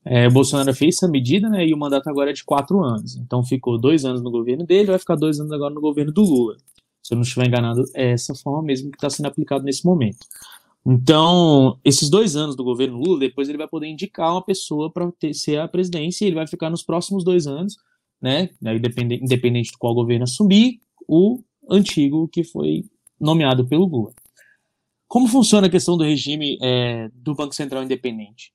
[0.06, 3.17] é, Bolsonaro fez essa medida, né, e o mandato agora é de quatro anos.
[3.17, 6.21] Então ficou dois anos no governo dele, vai ficar dois anos agora no governo do
[6.21, 6.56] Lula.
[7.04, 10.26] Se eu não estiver enganado, é essa forma mesmo que está sendo aplicado nesse momento.
[10.86, 15.12] Então, esses dois anos do governo Lula, depois ele vai poder indicar uma pessoa para
[15.34, 17.76] ser a presidência e ele vai ficar nos próximos dois anos
[18.22, 18.50] né?
[18.62, 22.86] Independente, independente de qual governo assumir, o antigo que foi
[23.20, 24.14] nomeado pelo Lula.
[25.08, 28.54] Como funciona a questão do regime é, do Banco Central independente?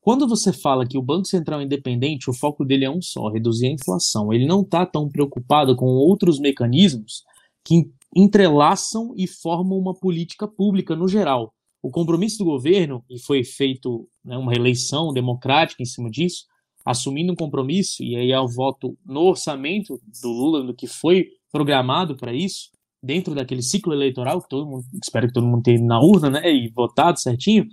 [0.00, 3.68] Quando você fala que o Banco Central independente, o foco dele é um só, reduzir
[3.68, 4.32] a inflação.
[4.32, 7.22] Ele não está tão preocupado com outros mecanismos
[7.64, 11.54] que entrelaçam e formam uma política pública no geral.
[11.80, 16.46] O compromisso do governo, e foi feito né, uma eleição democrática em cima disso,
[16.84, 21.28] assumindo um compromisso, e aí é o voto no orçamento do Lula, do que foi
[21.50, 22.70] programado para isso,
[23.02, 26.52] dentro daquele ciclo eleitoral, que todo mundo, espero que todo mundo tenha na urna, né,
[26.52, 27.66] e votado certinho,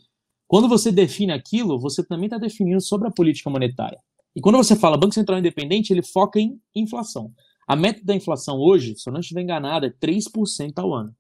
[0.48, 4.00] quando você define aquilo, você também está definindo sobre a política monetária.
[4.36, 7.32] E quando você fala Banco Central Independente, ele foca em inflação.
[7.67, 11.15] A meta da inflação hoje, se eu não estiver enganado, é 3% ao ano.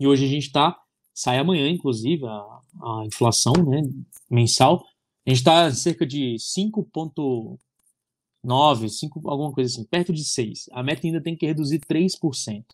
[0.00, 0.76] E hoje a gente está,
[1.14, 3.82] sai amanhã, inclusive, a, a inflação né,
[4.28, 4.84] mensal,
[5.26, 10.68] a gente está cerca de 5,9, 5, alguma coisa assim, perto de 6.
[10.72, 12.64] A meta ainda tem que reduzir 3%.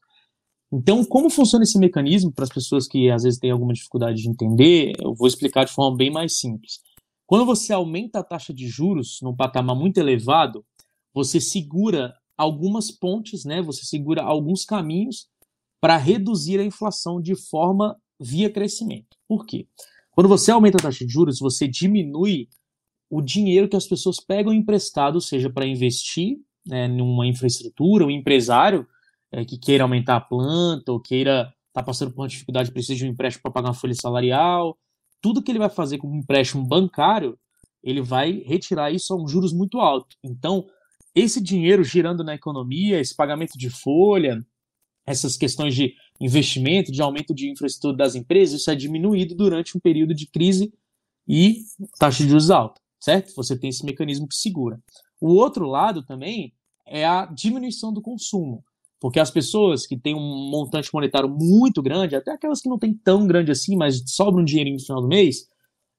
[0.71, 4.29] Então, como funciona esse mecanismo para as pessoas que às vezes têm alguma dificuldade de
[4.29, 6.81] entender, eu vou explicar de forma bem mais simples.
[7.27, 10.65] Quando você aumenta a taxa de juros num patamar muito elevado,
[11.15, 13.63] você segura algumas pontes, né?
[13.63, 15.29] Você segura alguns caminhos
[15.81, 19.17] para reduzir a inflação de forma via crescimento.
[19.27, 19.67] Por quê?
[20.13, 22.49] Quando você aumenta a taxa de juros, você diminui
[23.11, 28.87] o dinheiro que as pessoas pegam emprestado, seja para investir né, numa infraestrutura, um empresário
[29.33, 32.95] é, que queira aumentar a planta ou queira estar tá passando por uma dificuldade, precisa
[32.95, 34.79] de um empréstimo para pagar uma folha salarial,
[35.21, 37.39] tudo que ele vai fazer com um empréstimo bancário,
[37.83, 40.17] ele vai retirar isso a um juros muito alto.
[40.23, 40.67] Então,
[41.15, 44.45] esse dinheiro girando na economia, esse pagamento de folha,
[45.07, 49.81] essas questões de investimento, de aumento de infraestrutura das empresas, isso é diminuído durante um
[49.81, 50.73] período de crise
[51.27, 51.63] e
[51.99, 53.35] taxa de juros alta, certo?
[53.35, 54.81] Você tem esse mecanismo que segura.
[55.21, 56.53] O outro lado também
[56.87, 58.65] é a diminuição do consumo,
[59.01, 62.95] porque as pessoas que têm um montante monetário muito grande, até aquelas que não têm
[62.95, 65.49] tão grande assim, mas sobram um dinheirinho no final do mês,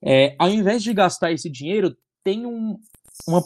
[0.02, 2.78] é, ao invés de gastar esse dinheiro, tem um,
[3.28, 3.44] uma,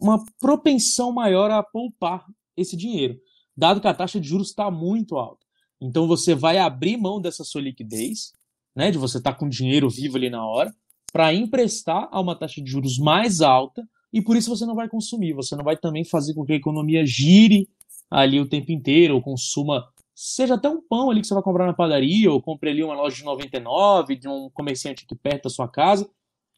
[0.00, 2.24] uma propensão maior a poupar
[2.56, 3.18] esse dinheiro,
[3.56, 5.44] dado que a taxa de juros está muito alta.
[5.80, 8.32] Então você vai abrir mão dessa sua liquidez,
[8.74, 10.74] né, de você estar tá com dinheiro vivo ali na hora,
[11.12, 14.88] para emprestar a uma taxa de juros mais alta e por isso você não vai
[14.88, 17.68] consumir, você não vai também fazer com que a economia gire
[18.10, 21.66] ali o tempo inteiro, ou consuma, seja até um pão ali que você vai comprar
[21.66, 25.50] na padaria, ou compre ali uma loja de 99, de um comerciante aqui perto da
[25.50, 26.08] sua casa,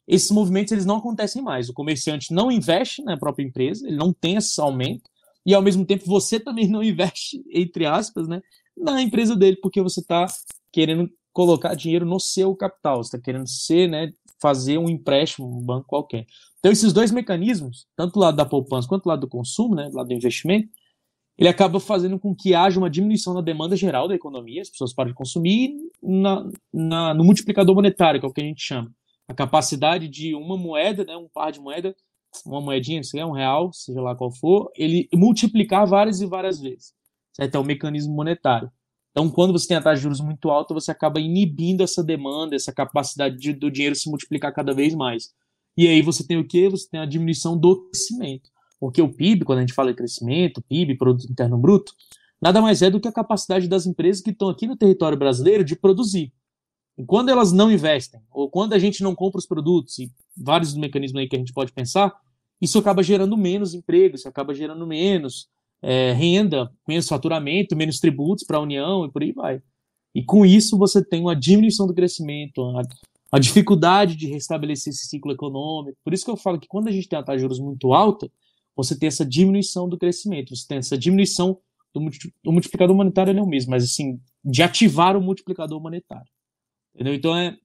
[0.07, 1.67] esses movimentos eles não acontecem mais.
[1.67, 5.09] O comerciante não investe na própria empresa, ele não tem esse aumento,
[5.47, 8.41] e ao mesmo tempo você também não investe, entre aspas, né,
[8.75, 10.27] na empresa dele, porque você está
[10.73, 15.63] querendo colocar dinheiro no seu capital, você está querendo ser, né, fazer um empréstimo, um
[15.63, 16.25] banco qualquer.
[16.59, 20.13] Então, esses dois mecanismos, tanto lado da poupança quanto lado do consumo, né, lado do
[20.13, 20.67] investimento,
[21.37, 24.93] ele acaba fazendo com que haja uma diminuição na demanda geral da economia, as pessoas
[24.93, 28.91] param de consumir, na, na, no multiplicador monetário, que é o que a gente chama.
[29.27, 31.95] A capacidade de uma moeda, né, um par de moeda,
[32.45, 36.59] uma moedinha, se é um real, seja lá qual for, ele multiplicar várias e várias
[36.59, 36.93] vezes.
[37.33, 37.55] Certo?
[37.55, 38.71] É o mecanismo monetário.
[39.11, 42.55] Então, quando você tem a taxa de juros muito alta, você acaba inibindo essa demanda,
[42.55, 45.33] essa capacidade de, do dinheiro se multiplicar cada vez mais.
[45.75, 46.69] E aí você tem o quê?
[46.69, 48.49] Você tem a diminuição do crescimento.
[48.79, 51.93] Porque o PIB, quando a gente fala de crescimento, PIB, Produto Interno Bruto,
[52.39, 55.63] nada mais é do que a capacidade das empresas que estão aqui no território brasileiro
[55.63, 56.31] de produzir.
[56.97, 60.73] E quando elas não investem, ou quando a gente não compra os produtos, e vários
[60.73, 62.13] mecanismos aí que a gente pode pensar,
[62.59, 65.47] isso acaba gerando menos emprego, isso acaba gerando menos
[65.81, 69.61] é, renda, menos faturamento, menos tributos para a União e por aí vai.
[70.13, 72.81] E com isso você tem uma diminuição do crescimento, a,
[73.33, 75.97] a, dificuldade de restabelecer esse ciclo econômico.
[76.03, 77.93] Por isso que eu falo que quando a gente tem uma taxa de juros muito
[77.93, 78.27] alta,
[78.75, 81.59] você tem essa diminuição do crescimento, você tem essa diminuição
[81.93, 86.27] do multiplicador monetário ele é o mesmo, mas assim, de ativar o multiplicador monetário.
[86.97, 87.13] Entendeu?
[87.13, 87.57] Então é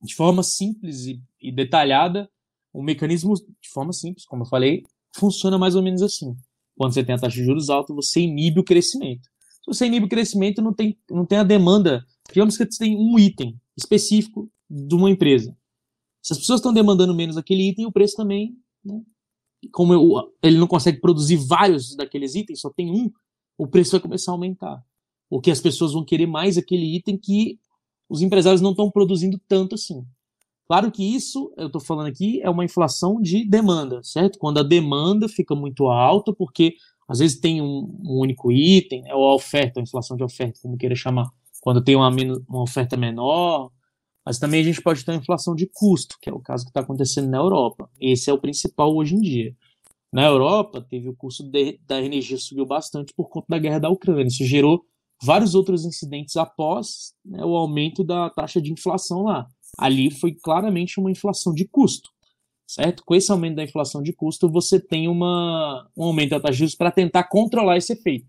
[0.00, 2.30] de forma simples e, e detalhada,
[2.72, 6.36] o mecanismo de forma simples, como eu falei, funciona mais ou menos assim
[6.78, 9.28] quando você tem a taxa de juros alta, você inibe o crescimento.
[9.62, 12.06] Se você inibe o crescimento, não tem, não tem a demanda.
[12.28, 15.54] Digamos que você tem um item específico de uma empresa.
[16.22, 19.02] Se as pessoas estão demandando menos aquele item, o preço também, né?
[19.72, 23.10] como eu, ele não consegue produzir vários daqueles itens, só tem um,
[23.58, 24.80] o preço vai começar a aumentar.
[25.28, 27.58] Porque as pessoas vão querer mais aquele item que
[28.08, 30.04] os empresários não estão produzindo tanto assim.
[30.66, 34.38] Claro que isso, eu estou falando aqui, é uma inflação de demanda, certo?
[34.38, 36.74] Quando a demanda fica muito alta, porque
[37.08, 40.60] às vezes tem um, um único item, é ou a oferta, a inflação de oferta,
[40.60, 41.30] como queira chamar,
[41.62, 42.10] quando tem uma,
[42.46, 43.70] uma oferta menor,
[44.24, 46.70] mas também a gente pode ter uma inflação de custo, que é o caso que
[46.70, 47.90] está acontecendo na Europa.
[47.98, 49.56] Esse é o principal hoje em dia.
[50.12, 53.88] Na Europa, teve o custo de, da energia subiu bastante por conta da guerra da
[53.88, 54.28] Ucrânia.
[54.28, 54.84] Isso gerou
[55.22, 60.98] vários outros incidentes após né, o aumento da taxa de inflação lá ali foi claramente
[60.98, 62.10] uma inflação de custo,
[62.66, 63.04] certo?
[63.04, 66.58] Com esse aumento da inflação de custo, você tem uma, um aumento da taxa de
[66.58, 68.26] juros para tentar controlar esse efeito.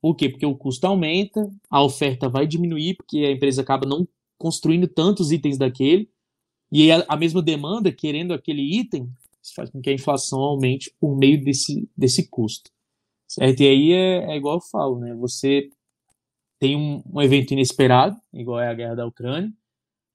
[0.00, 0.28] Por quê?
[0.28, 5.32] Porque o custo aumenta, a oferta vai diminuir, porque a empresa acaba não construindo tantos
[5.32, 6.08] itens daquele,
[6.70, 9.08] e a, a mesma demanda, querendo aquele item,
[9.54, 12.70] faz com que a inflação aumente por meio desse, desse custo.
[13.26, 13.60] Certo?
[13.60, 15.14] E aí é, é igual eu falo, né?
[15.14, 15.70] Você
[16.64, 19.52] tem um, um evento inesperado, igual é a guerra da Ucrânia,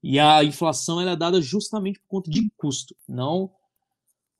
[0.01, 3.51] e a inflação é dada justamente por conta de custo, não.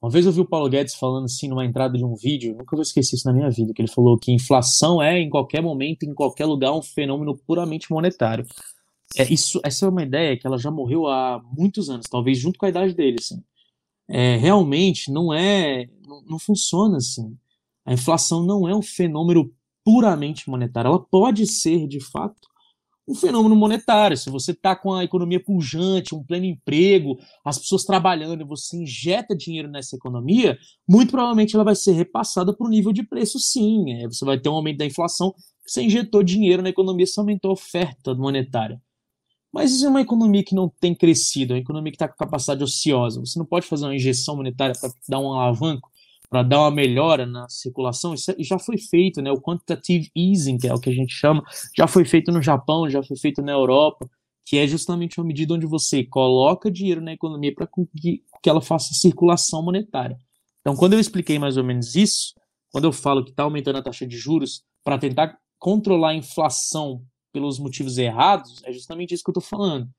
[0.02, 2.76] Uma vez eu vi o Paulo Guedes falando assim numa entrada de um vídeo, nunca
[2.76, 6.02] vou esquecer isso na minha vida, que ele falou que inflação é em qualquer momento,
[6.02, 8.44] em qualquer lugar, um fenômeno puramente monetário.
[9.16, 12.58] É, isso, essa é uma ideia que ela já morreu há muitos anos, talvez junto
[12.58, 13.44] com a idade dele, assim.
[14.08, 17.38] É, realmente não é, não, não funciona assim.
[17.86, 19.54] A inflação não é um fenômeno
[19.90, 20.90] puramente monetário.
[20.90, 22.48] Ela pode ser, de fato,
[23.08, 24.16] um fenômeno monetário.
[24.16, 28.78] Se você está com a economia pujante, um pleno emprego, as pessoas trabalhando e você
[28.78, 33.40] injeta dinheiro nessa economia, muito provavelmente ela vai ser repassada para o nível de preço,
[33.40, 33.94] sim.
[33.94, 35.34] É, você vai ter um aumento da inflação,
[35.66, 38.80] você injetou dinheiro na economia, você aumentou a oferta monetária.
[39.52, 42.16] Mas isso é uma economia que não tem crescido, é uma economia que está com
[42.16, 43.20] capacidade ociosa.
[43.22, 45.90] Você não pode fazer uma injeção monetária para dar um alavanco
[46.30, 49.32] para dar uma melhora na circulação, isso é, já foi feito, né?
[49.32, 51.44] O quantitative easing, que é o que a gente chama,
[51.76, 54.08] já foi feito no Japão, já foi feito na Europa,
[54.46, 58.62] que é justamente uma medida onde você coloca dinheiro na economia para que, que ela
[58.62, 60.18] faça circulação monetária.
[60.62, 62.36] Então, quando eu expliquei mais ou menos isso,
[62.72, 67.04] quando eu falo que está aumentando a taxa de juros para tentar controlar a inflação
[67.32, 69.90] pelos motivos errados, é justamente isso que eu estou falando.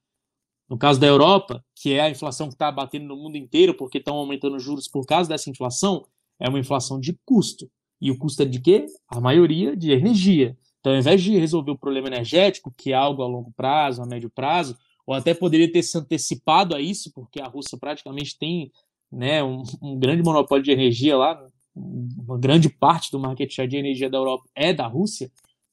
[0.69, 3.99] No caso da Europa, que é a inflação que está batendo no mundo inteiro porque
[3.99, 6.07] estão aumentando os juros por causa dessa inflação,
[6.41, 7.71] é uma inflação de custo.
[8.01, 8.87] E o custo é de quê?
[9.09, 10.57] A maioria de energia.
[10.81, 14.07] Então, ao invés de resolver o problema energético, que é algo a longo prazo, a
[14.07, 18.73] médio prazo, ou até poderia ter se antecipado a isso, porque a Rússia praticamente tem
[19.13, 23.77] né, um, um grande monopólio de energia lá, uma grande parte do market share de
[23.77, 25.31] energia da Europa é da Rússia,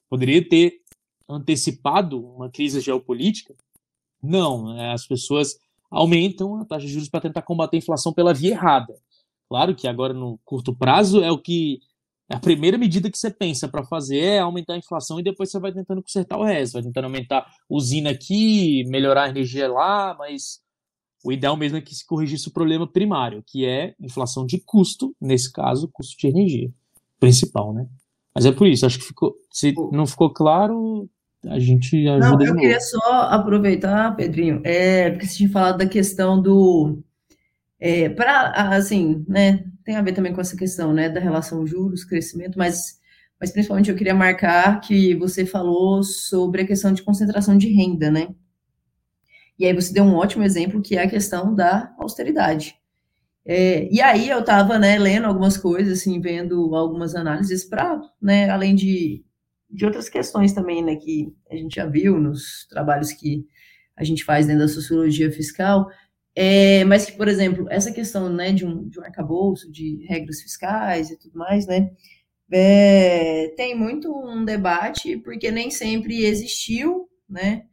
[0.09, 0.81] poderia ter
[1.27, 3.55] antecipado uma crise geopolítica.
[4.21, 5.57] Não, né, as pessoas
[5.89, 8.93] aumentam a taxa de juros para tentar combater a inflação pela via errada.
[9.49, 11.79] Claro que agora no curto prazo é o que
[12.29, 15.49] é a primeira medida que você pensa para fazer é aumentar a inflação e depois
[15.49, 20.13] você vai tentando consertar o resto, vai tentando aumentar usina aqui, melhorar a energia lá,
[20.19, 20.59] mas
[21.23, 25.15] o ideal mesmo é que se corrigisse o problema primário, que é inflação de custo,
[25.21, 26.69] nesse caso, custo de energia,
[27.17, 27.87] principal, né?
[28.35, 31.09] Mas é por isso, acho que ficou, se não ficou claro,
[31.45, 35.87] a gente ajuda Não, eu queria só aproveitar, Pedrinho, é, porque você tinha falado da
[35.87, 37.01] questão do,
[37.80, 42.03] é, para, assim, né, tem a ver também com essa questão, né, da relação juros,
[42.03, 42.99] crescimento, mas,
[43.39, 48.09] mas principalmente eu queria marcar que você falou sobre a questão de concentração de renda,
[48.09, 48.30] né,
[49.59, 52.75] e aí você deu um ótimo exemplo que é a questão da austeridade.
[53.43, 58.49] É, e aí eu estava né, lendo algumas coisas, assim, vendo algumas análises para, né,
[58.49, 59.23] além de,
[59.69, 63.47] de outras questões também, né, que a gente já viu nos trabalhos que
[63.95, 65.89] a gente faz dentro da sociologia fiscal,
[66.39, 70.39] é, mas que, por exemplo, essa questão né, de, um, de um arcabouço, de regras
[70.39, 71.89] fiscais e tudo mais, né,
[72.53, 77.63] é, tem muito um debate, porque nem sempre existiu, né,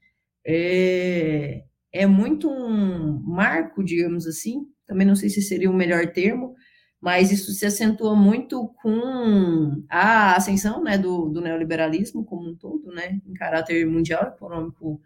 [0.46, 1.62] é,
[1.92, 6.54] é muito um marco, digamos assim, também não sei se seria o melhor termo,
[6.98, 12.90] mas isso se acentua muito com a ascensão né, do, do neoliberalismo como um todo,
[12.94, 15.02] né, em caráter mundial, econômico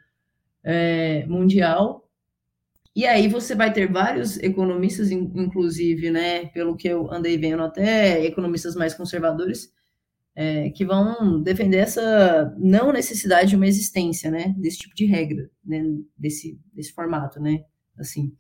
[0.62, 2.07] é, mundial.
[2.94, 8.24] E aí você vai ter vários economistas, inclusive, né, pelo que eu andei vendo, até
[8.24, 9.72] economistas mais conservadores,
[10.34, 15.50] é, que vão defender essa não necessidade de uma existência, né, desse tipo de regra,
[15.64, 15.82] né,
[16.16, 17.64] desse, desse formato, né,
[17.98, 18.32] assim.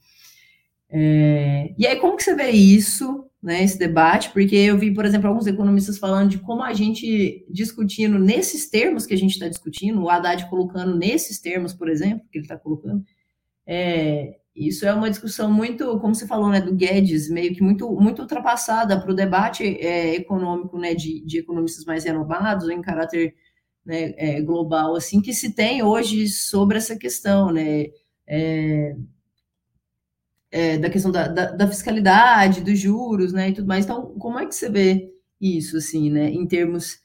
[0.90, 4.30] É, e aí, como que você vê isso, né, esse debate?
[4.30, 9.04] Porque eu vi, por exemplo, alguns economistas falando de como a gente discutindo nesses termos
[9.06, 12.56] que a gente está discutindo, o Haddad colocando nesses termos, por exemplo, que ele está
[12.56, 13.04] colocando,
[13.70, 17.88] é, isso é uma discussão muito, como você falou, né, do Guedes, meio que muito,
[17.92, 23.34] muito ultrapassada para o debate é, econômico, né, de, de economistas mais renovados, em caráter
[23.84, 27.88] né, é, global, assim, que se tem hoje sobre essa questão, né,
[28.26, 28.96] é,
[30.50, 33.84] é, da questão da, da, da, fiscalidade, dos juros, né, e tudo mais.
[33.84, 37.00] Então, como é que você vê isso, assim, né, em termos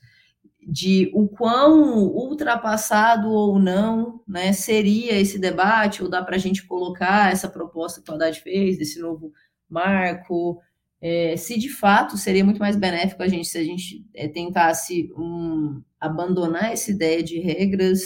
[0.68, 6.66] de o quão ultrapassado ou não né, seria esse debate, ou dá para a gente
[6.66, 9.32] colocar essa proposta que o Haddad fez, desse novo
[9.70, 10.60] marco,
[11.02, 15.12] é, se de fato seria muito mais benéfico a gente se a gente é, tentasse
[15.18, 18.02] um, abandonar essa ideia de regras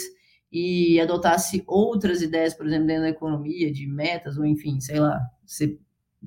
[0.50, 5.20] e adotasse outras ideias, por exemplo, dentro da economia, de metas, ou enfim, sei lá,
[5.44, 5.78] você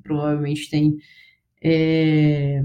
[0.02, 0.96] provavelmente tem.
[1.62, 2.62] É,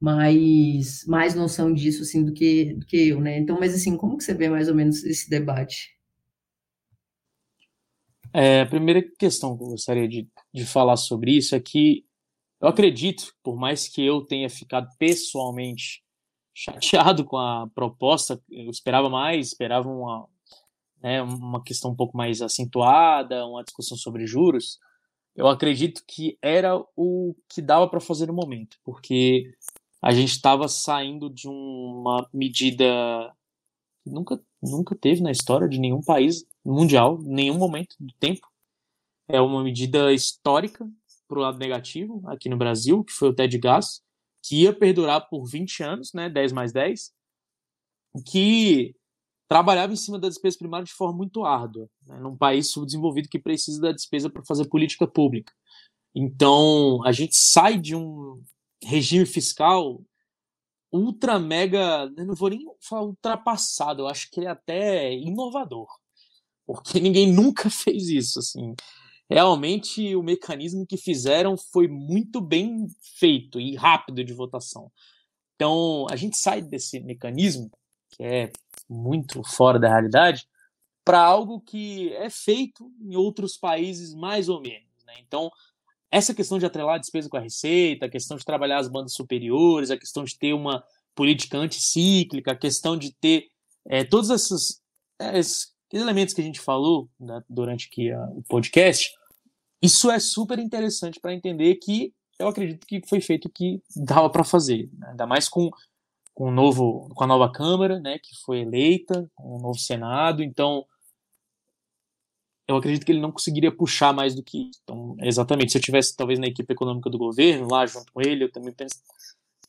[0.00, 3.38] mais, mais noção disso, assim, do que, do que eu, né?
[3.38, 5.96] Então, mas assim, como que você vê mais ou menos esse debate?
[8.32, 12.04] É, a primeira questão que eu gostaria de, de falar sobre isso é que
[12.60, 16.02] eu acredito, por mais que eu tenha ficado pessoalmente
[16.54, 20.26] chateado com a proposta, eu esperava mais, esperava uma,
[21.02, 24.78] né, uma questão um pouco mais acentuada, uma discussão sobre juros,
[25.36, 29.54] eu acredito que era o que dava para fazer no momento, porque
[30.06, 32.84] a gente estava saindo de uma medida
[34.04, 38.46] que nunca, nunca teve na história de nenhum país mundial, nenhum momento do tempo.
[39.26, 40.88] É uma medida histórica
[41.26, 44.00] para o lado negativo aqui no Brasil, que foi o TED Gás,
[44.44, 47.12] que ia perdurar por 20 anos, né, 10 mais 10,
[48.24, 48.94] que
[49.48, 53.40] trabalhava em cima da despesa primária de forma muito árdua, né, num país subdesenvolvido que
[53.40, 55.52] precisa da despesa para fazer política pública.
[56.14, 58.40] Então, a gente sai de um
[58.82, 60.00] regime fiscal
[60.92, 65.88] ultra mega, não vou nem falar ultrapassado, eu acho que ele é até inovador,
[66.66, 68.74] porque ninguém nunca fez isso, assim.
[69.28, 72.86] Realmente o mecanismo que fizeram foi muito bem
[73.18, 74.90] feito e rápido de votação.
[75.56, 77.70] Então, a gente sai desse mecanismo
[78.10, 78.52] que é
[78.88, 80.46] muito fora da realidade
[81.04, 85.14] para algo que é feito em outros países mais ou menos, né?
[85.20, 85.50] Então,
[86.16, 89.12] essa questão de atrelar a despesa com a receita, a questão de trabalhar as bandas
[89.12, 90.82] superiores, a questão de ter uma
[91.14, 93.48] política anticíclica, a questão de ter
[93.86, 94.80] é, todos esses,
[95.34, 99.14] esses, elementos que a gente falou né, durante aqui a, o podcast,
[99.80, 104.30] isso é super interessante para entender que eu acredito que foi feito o que dava
[104.30, 105.08] para fazer, né?
[105.10, 105.70] ainda mais com,
[106.34, 110.42] com, o novo, com a nova Câmara, né, que foi eleita, com o novo Senado,
[110.42, 110.84] então
[112.68, 114.80] eu acredito que ele não conseguiria puxar mais do que isso.
[114.82, 118.44] Então, exatamente, se eu tivesse talvez na equipe econômica do governo, lá junto com ele,
[118.44, 118.96] eu também penso,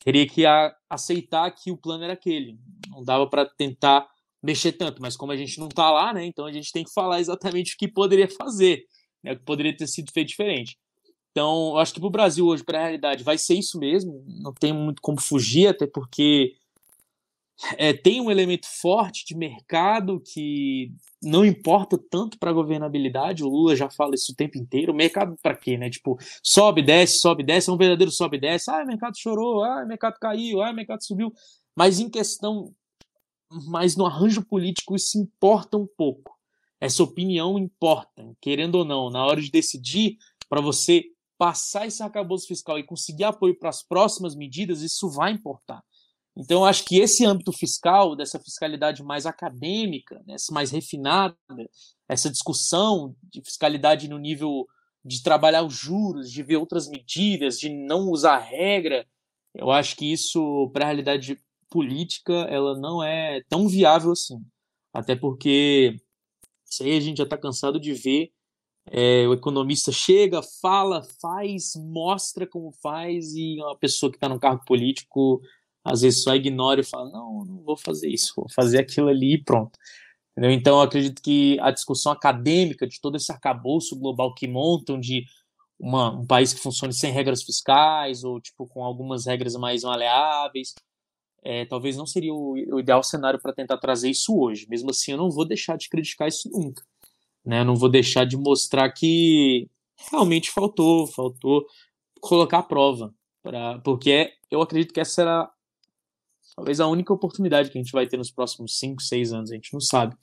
[0.02, 2.58] teria que a, aceitar que o plano era aquele.
[2.88, 4.08] Não dava para tentar
[4.42, 6.92] mexer tanto, mas como a gente não está lá, né, então a gente tem que
[6.92, 8.84] falar exatamente o que poderia fazer,
[9.22, 10.78] né, o que poderia ter sido feito diferente.
[11.30, 14.24] Então, eu acho que para o Brasil hoje, para a realidade, vai ser isso mesmo.
[14.26, 16.54] Não tem muito como fugir, até porque
[17.76, 20.92] é, tem um elemento forte de mercado que
[21.22, 24.94] não importa tanto para a governabilidade, o Lula já fala isso o tempo inteiro.
[24.94, 25.90] Mercado para quê, né?
[25.90, 28.70] Tipo, sobe, desce, sobe, desce, é um verdadeiro sobe, desce.
[28.70, 31.32] Ah, o mercado chorou, ah, o mercado caiu, ah, o mercado subiu.
[31.76, 32.72] Mas em questão,
[33.66, 36.36] mas no arranjo político isso importa um pouco.
[36.80, 40.16] Essa opinião importa, querendo ou não, na hora de decidir
[40.48, 41.04] para você
[41.36, 45.82] passar esse arcabouço fiscal e conseguir apoio para as próximas medidas, isso vai importar.
[46.38, 51.36] Então, eu acho que esse âmbito fiscal, dessa fiscalidade mais acadêmica, né, mais refinada,
[52.08, 54.64] essa discussão de fiscalidade no nível
[55.04, 59.04] de trabalhar os juros, de ver outras medidas, de não usar regra,
[59.52, 64.38] eu acho que isso, para a realidade política, ela não é tão viável assim.
[64.92, 65.96] Até porque
[66.64, 68.30] isso aí a gente já está cansado de ver.
[68.90, 74.38] É, o economista chega, fala, faz, mostra como faz, e uma pessoa que está no
[74.38, 75.42] cargo político
[75.90, 79.34] às vezes só ignora e fala, não, não vou fazer isso, vou fazer aquilo ali
[79.34, 79.78] e pronto.
[80.32, 80.52] Entendeu?
[80.52, 85.24] Então, eu acredito que a discussão acadêmica de todo esse arcabouço global que montam de
[85.78, 90.74] uma, um país que funcione sem regras fiscais ou tipo com algumas regras mais maleáveis,
[91.42, 94.66] é, talvez não seria o, o ideal cenário para tentar trazer isso hoje.
[94.68, 96.82] Mesmo assim, eu não vou deixar de criticar isso nunca.
[97.44, 97.60] Né?
[97.60, 99.68] Eu não vou deixar de mostrar que
[100.10, 101.66] realmente faltou, faltou
[102.20, 103.14] colocar a prova.
[103.42, 105.50] Pra, porque eu acredito que essa era
[106.54, 109.54] talvez a única oportunidade que a gente vai ter nos próximos 5, 6 anos, a
[109.54, 110.16] gente não sabe.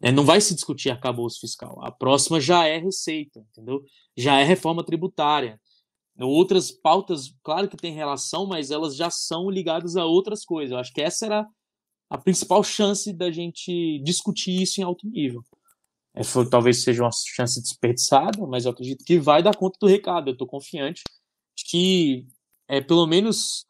[0.00, 1.78] É, não vai se discutir arcabouço fiscal.
[1.84, 3.82] A próxima já é receita, entendeu?
[4.16, 5.60] Já é reforma tributária.
[6.20, 10.72] Outras pautas, claro que tem relação, mas elas já são ligadas a outras coisas.
[10.72, 11.46] Eu acho que essa era
[12.10, 15.42] a principal chance da gente discutir isso em alto nível.
[16.14, 19.86] É, foi, talvez seja uma chance desperdiçada, mas eu acredito que vai dar conta do
[19.86, 20.28] recado.
[20.28, 21.02] Eu estou confiante
[21.56, 22.26] de que,
[22.68, 23.64] é, pelo menos,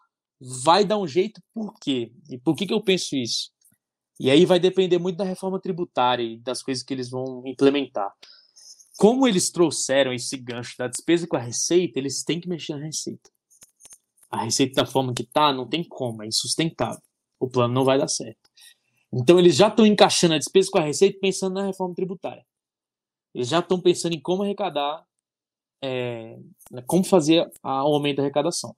[0.65, 2.13] vai dar um jeito, por quê?
[2.29, 3.51] E por que, que eu penso isso?
[4.19, 8.13] E aí vai depender muito da reforma tributária e das coisas que eles vão implementar.
[8.99, 12.85] Como eles trouxeram esse gancho da despesa com a receita, eles têm que mexer na
[12.85, 13.31] receita.
[14.31, 17.03] A receita da forma que tá, não tem como, é insustentável.
[17.39, 18.51] O plano não vai dar certo.
[19.13, 22.45] Então eles já estão encaixando a despesa com a receita pensando na reforma tributária.
[23.35, 25.05] Eles já estão pensando em como arrecadar,
[25.83, 26.39] é,
[26.87, 28.75] como fazer o aumento da arrecadação.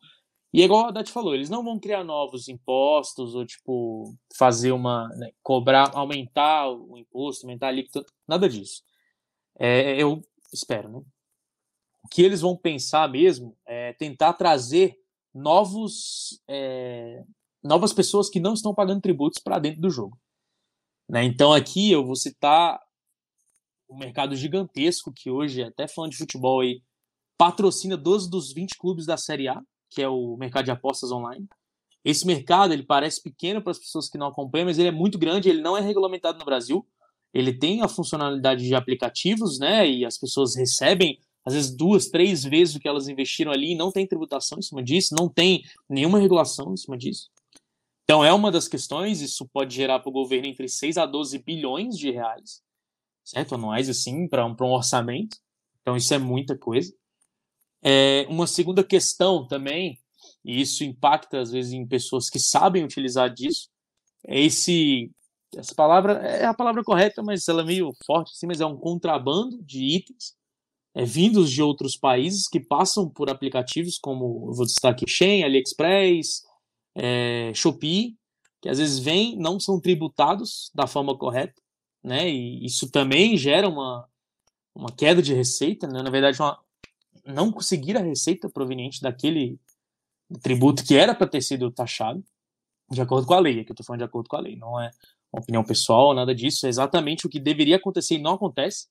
[0.55, 4.71] E é igual a Haddad falou, eles não vão criar novos impostos ou, tipo, fazer
[4.71, 5.09] uma.
[5.17, 8.81] Né, cobrar, aumentar o imposto, aumentar a alíquota, nada disso.
[9.59, 11.03] É, eu espero, né?
[12.05, 14.97] O que eles vão pensar mesmo é tentar trazer
[15.35, 17.25] novos, é,
[17.61, 20.17] novas pessoas que não estão pagando tributos para dentro do jogo.
[21.09, 21.25] Né?
[21.25, 22.81] Então aqui eu vou citar
[23.89, 26.81] o um mercado gigantesco que hoje, até falando de futebol aí,
[27.37, 29.61] patrocina 12 dos 20 clubes da Série A
[29.95, 31.49] que é o mercado de apostas online.
[32.05, 35.19] Esse mercado ele parece pequeno para as pessoas que não acompanham, mas ele é muito
[35.19, 35.49] grande.
[35.49, 36.87] Ele não é regulamentado no Brasil.
[37.33, 39.89] Ele tem a funcionalidade de aplicativos, né?
[39.89, 43.77] E as pessoas recebem às vezes duas, três vezes o que elas investiram ali e
[43.77, 47.31] não tem tributação em cima disso, não tem nenhuma regulação em cima disso.
[48.05, 49.21] Então é uma das questões.
[49.21, 52.63] Isso pode gerar para o governo entre 6 a 12 bilhões de reais,
[53.23, 53.55] certo?
[53.55, 55.37] Anuais assim para um, um orçamento.
[55.81, 56.95] Então isso é muita coisa.
[57.85, 59.99] É, uma segunda questão também,
[60.45, 63.69] e isso impacta às vezes em pessoas que sabem utilizar disso,
[64.27, 65.11] é esse
[65.57, 68.77] essa palavra é a palavra correta, mas ela é meio forte assim, mas é um
[68.77, 70.35] contrabando de itens
[70.95, 75.43] é, vindos de outros países que passam por aplicativos como, eu vou destacar aqui, Shein,
[75.43, 76.45] AliExpress,
[76.95, 78.17] é, Shopee,
[78.63, 81.61] que às vezes vêm, não são tributados da forma correta,
[82.03, 82.31] né?
[82.31, 84.09] E isso também gera uma,
[84.75, 86.03] uma queda de receita, né?
[86.03, 86.59] Na verdade, uma,
[87.27, 89.59] não conseguir a receita proveniente daquele
[90.43, 92.23] tributo que era para ter sido taxado,
[92.91, 94.57] de acordo com a lei, é que eu estou falando de acordo com a lei,
[94.57, 94.91] não é
[95.33, 98.89] uma opinião pessoal, nada disso, é exatamente o que deveria acontecer e não acontece,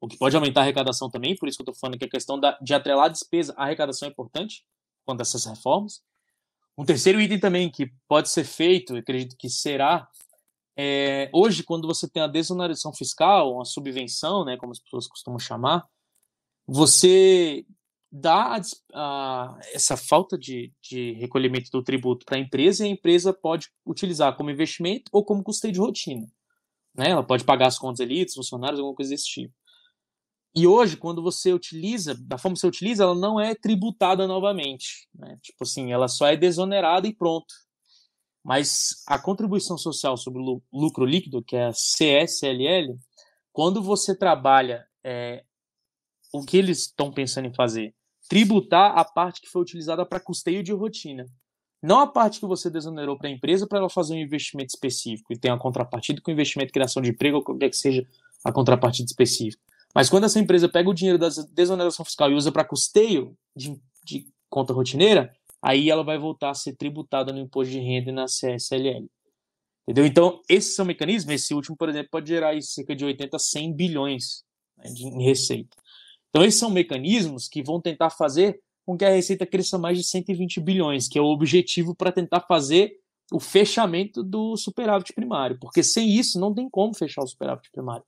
[0.00, 2.10] o que pode aumentar a arrecadação também, por isso que eu estou falando que a
[2.10, 4.64] questão da, de atrelar a despesa à arrecadação é importante,
[5.04, 6.02] quanto a essas reformas.
[6.76, 10.08] Um terceiro item também que pode ser feito, acredito que será,
[10.76, 15.38] é, hoje, quando você tem a desoneração fiscal, uma subvenção, né, como as pessoas costumam
[15.38, 15.86] chamar,
[16.66, 17.64] você
[18.16, 18.60] dá a,
[18.94, 23.70] a, essa falta de, de recolhimento do tributo para a empresa e a empresa pode
[23.84, 26.24] utilizar como investimento ou como custeio de rotina.
[26.94, 27.10] Né?
[27.10, 29.52] Ela pode pagar as contas ali, os funcionários, alguma coisa desse tipo.
[30.54, 35.08] E hoje, quando você utiliza, da forma que você utiliza, ela não é tributada novamente.
[35.12, 35.36] Né?
[35.42, 37.52] Tipo assim, ela só é desonerada e pronto.
[38.44, 42.96] Mas a contribuição social sobre o lucro líquido, que é a CSLL,
[43.52, 45.42] quando você trabalha é,
[46.32, 47.92] o que eles estão pensando em fazer?
[48.28, 51.26] Tributar a parte que foi utilizada para custeio de rotina.
[51.82, 55.32] Não a parte que você desonerou para a empresa para ela fazer um investimento específico
[55.32, 58.06] e tem a contrapartida com investimento, criação de emprego, ou qualquer que seja
[58.42, 59.62] a contrapartida específica.
[59.94, 63.78] Mas quando essa empresa pega o dinheiro da desoneração fiscal e usa para custeio de,
[64.02, 68.14] de, conta rotineira, aí ela vai voltar a ser tributada no imposto de renda e
[68.14, 69.06] na CSLL.
[69.82, 70.06] Entendeu?
[70.06, 71.34] Então, esses são mecanismos.
[71.34, 74.42] Esse último, por exemplo, pode gerar cerca de 80 a 100 bilhões
[74.78, 75.76] né, de, em receita.
[76.34, 80.02] Então, esses são mecanismos que vão tentar fazer com que a receita cresça mais de
[80.02, 82.98] 120 bilhões, que é o objetivo para tentar fazer
[83.32, 85.56] o fechamento do superávit primário.
[85.60, 88.04] Porque sem isso, não tem como fechar o superávit primário.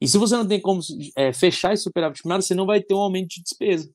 [0.00, 0.80] E se você não tem como
[1.16, 3.88] é, fechar esse superávit primário, você não vai ter um aumento de despesa.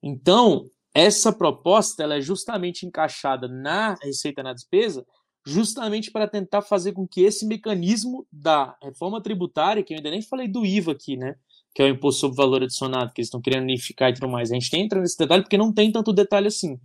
[0.00, 5.04] Então, essa proposta ela é justamente encaixada na receita na despesa,
[5.44, 10.22] justamente para tentar fazer com que esse mecanismo da reforma tributária, que eu ainda nem
[10.22, 11.34] falei do IVA aqui, né?
[11.76, 14.50] Que é o imposto sobre valor adicionado, que eles estão querendo unificar e tudo mais.
[14.50, 16.80] A gente entra nesse detalhe porque não tem tanto detalhe assim.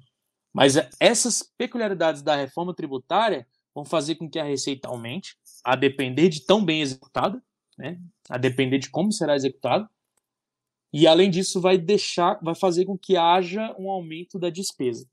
[0.51, 6.27] Mas essas peculiaridades da reforma tributária vão fazer com que a receita aumente, a depender
[6.27, 7.41] de tão bem executada,
[7.77, 7.97] né?
[8.29, 9.87] a depender de como será executado.
[10.91, 15.07] E além disso, vai deixar, vai fazer com que haja um aumento da despesa.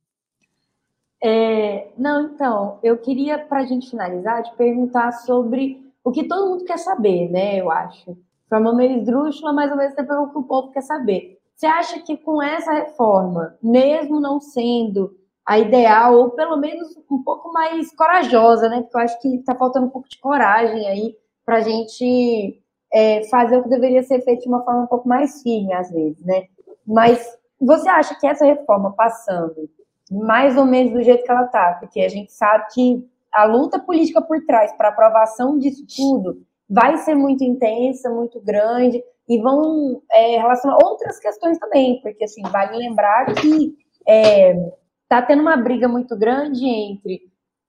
[1.23, 6.51] É, não, então, eu queria, para a gente finalizar, te perguntar sobre o que todo
[6.51, 7.61] mundo quer saber, né?
[7.61, 8.19] Eu acho.
[8.49, 11.39] Forma meio esdrúxula, mas ao mesmo tempo é o que o povo quer saber.
[11.55, 17.23] Você acha que com essa reforma, mesmo não sendo a ideal, ou pelo menos um
[17.23, 18.83] pouco mais corajosa, né?
[18.83, 23.27] Porque eu acho que está faltando um pouco de coragem aí para a gente é,
[23.29, 26.25] fazer o que deveria ser feito de uma forma um pouco mais firme, às vezes,
[26.25, 26.45] né?
[26.87, 27.27] Mas
[27.61, 29.69] você acha que essa reforma passando
[30.11, 33.79] mais ou menos do jeito que ela está, porque a gente sabe que a luta
[33.79, 40.03] política por trás para aprovação disso tudo vai ser muito intensa, muito grande, e vão
[40.11, 43.75] é, relacionar outras questões também, porque assim, vale lembrar que
[44.07, 47.21] está é, tendo uma briga muito grande entre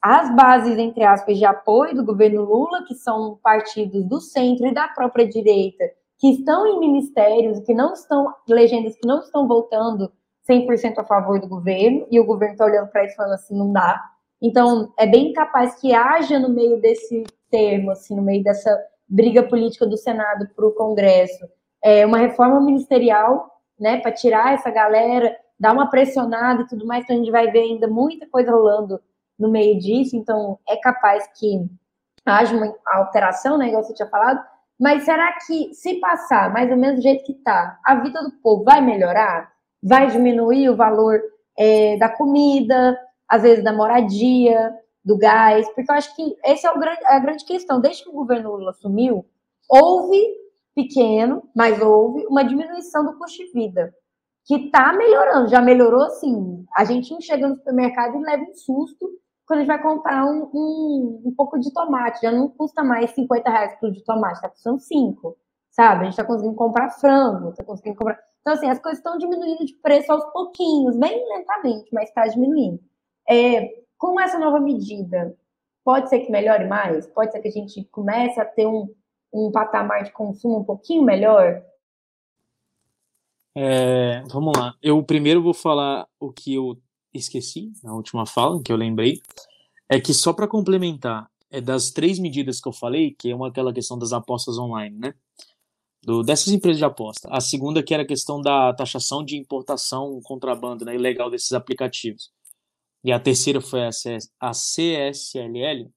[0.02, 4.74] as bases, entre aspas, de apoio do governo Lula, que são partidos do centro e
[4.74, 5.84] da própria direita,
[6.18, 10.12] que estão em ministérios, que não estão, legendas que não estão voltando
[10.50, 13.74] 100% a favor do governo, e o governo está olhando para isso falando assim, não
[13.74, 14.02] dá.
[14.41, 18.76] Então, é bem capaz que haja no meio desse termo, assim, no meio dessa
[19.08, 21.47] briga política do Senado para o Congresso,
[21.84, 27.04] é, uma reforma ministerial, né, para tirar essa galera, dar uma pressionada e tudo mais,
[27.04, 29.02] então a gente vai ver ainda muita coisa rolando
[29.38, 31.66] no meio disso, então é capaz que
[32.26, 34.43] haja uma alteração, né, igual você tinha falado,
[34.80, 38.32] mas será que se passar mais ou menos do jeito que está, a vida do
[38.41, 39.52] povo vai melhorar?
[39.84, 41.22] Vai diminuir o valor
[41.58, 42.97] é, da comida,
[43.28, 44.74] às vezes da moradia,
[45.10, 45.68] do gás?
[45.74, 47.82] Porque eu acho que essa é grande, a grande questão.
[47.82, 49.26] Desde que o governo Lula assumiu,
[49.68, 50.24] houve
[50.76, 53.93] pequeno, mas houve uma diminuição do custo de vida
[54.45, 56.66] que está melhorando, já melhorou assim.
[56.76, 59.10] A gente não chega no supermercado e leva um susto
[59.45, 63.10] quando a gente vai comprar um, um, um pouco de tomate, já não custa mais
[63.12, 65.36] 50 reais por de tomate, está custando 5,
[65.72, 66.01] sabe?
[66.01, 68.20] A gente está conseguindo comprar frango, está conseguindo comprar.
[68.41, 72.80] Então, assim, as coisas estão diminuindo de preço aos pouquinhos, bem lentamente, mas está diminuindo.
[73.28, 73.70] É,
[74.00, 75.38] com essa nova medida,
[75.84, 77.06] pode ser que melhore mais?
[77.06, 78.91] Pode ser que a gente comece a ter um,
[79.32, 81.62] um patamar de consumo um pouquinho melhor?
[83.54, 84.74] É, vamos lá.
[84.82, 86.82] Eu primeiro vou falar o que eu
[87.14, 89.22] esqueci na última fala, que eu lembrei,
[89.89, 93.50] é que só para complementar, é das três medidas que eu falei, que é uma
[93.50, 95.14] aquela questão das apostas online, né?
[96.02, 97.28] Do, dessas empresas de aposta.
[97.30, 102.32] A segunda que era a questão da taxação de importação contrabando, né, ilegal desses aplicativos.
[103.04, 105.89] E a terceira foi a, CS, a CSLL.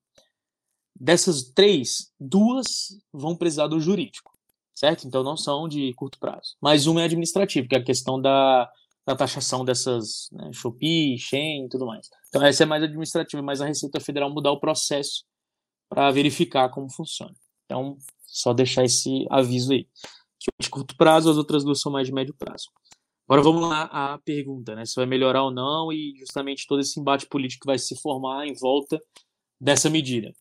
[0.95, 4.33] Dessas três, duas vão precisar do jurídico,
[4.75, 5.07] certo?
[5.07, 6.57] Então não são de curto prazo.
[6.61, 8.71] Mas uma é administrativa, que é a questão da
[9.05, 12.09] da taxação dessas né, Shopee, Shein e tudo mais.
[12.29, 15.25] Então essa é mais administrativa, mas a Receita Federal mudar o processo
[15.89, 17.35] para verificar como funciona.
[17.65, 19.87] Então, só deixar esse aviso aí.
[20.59, 22.69] De curto prazo, as outras duas são mais de médio prazo.
[23.29, 24.85] Agora vamos lá à pergunta, né?
[24.85, 28.47] Se vai melhorar ou não e justamente todo esse embate político que vai se formar
[28.47, 29.01] em volta
[29.61, 30.33] dessa medida.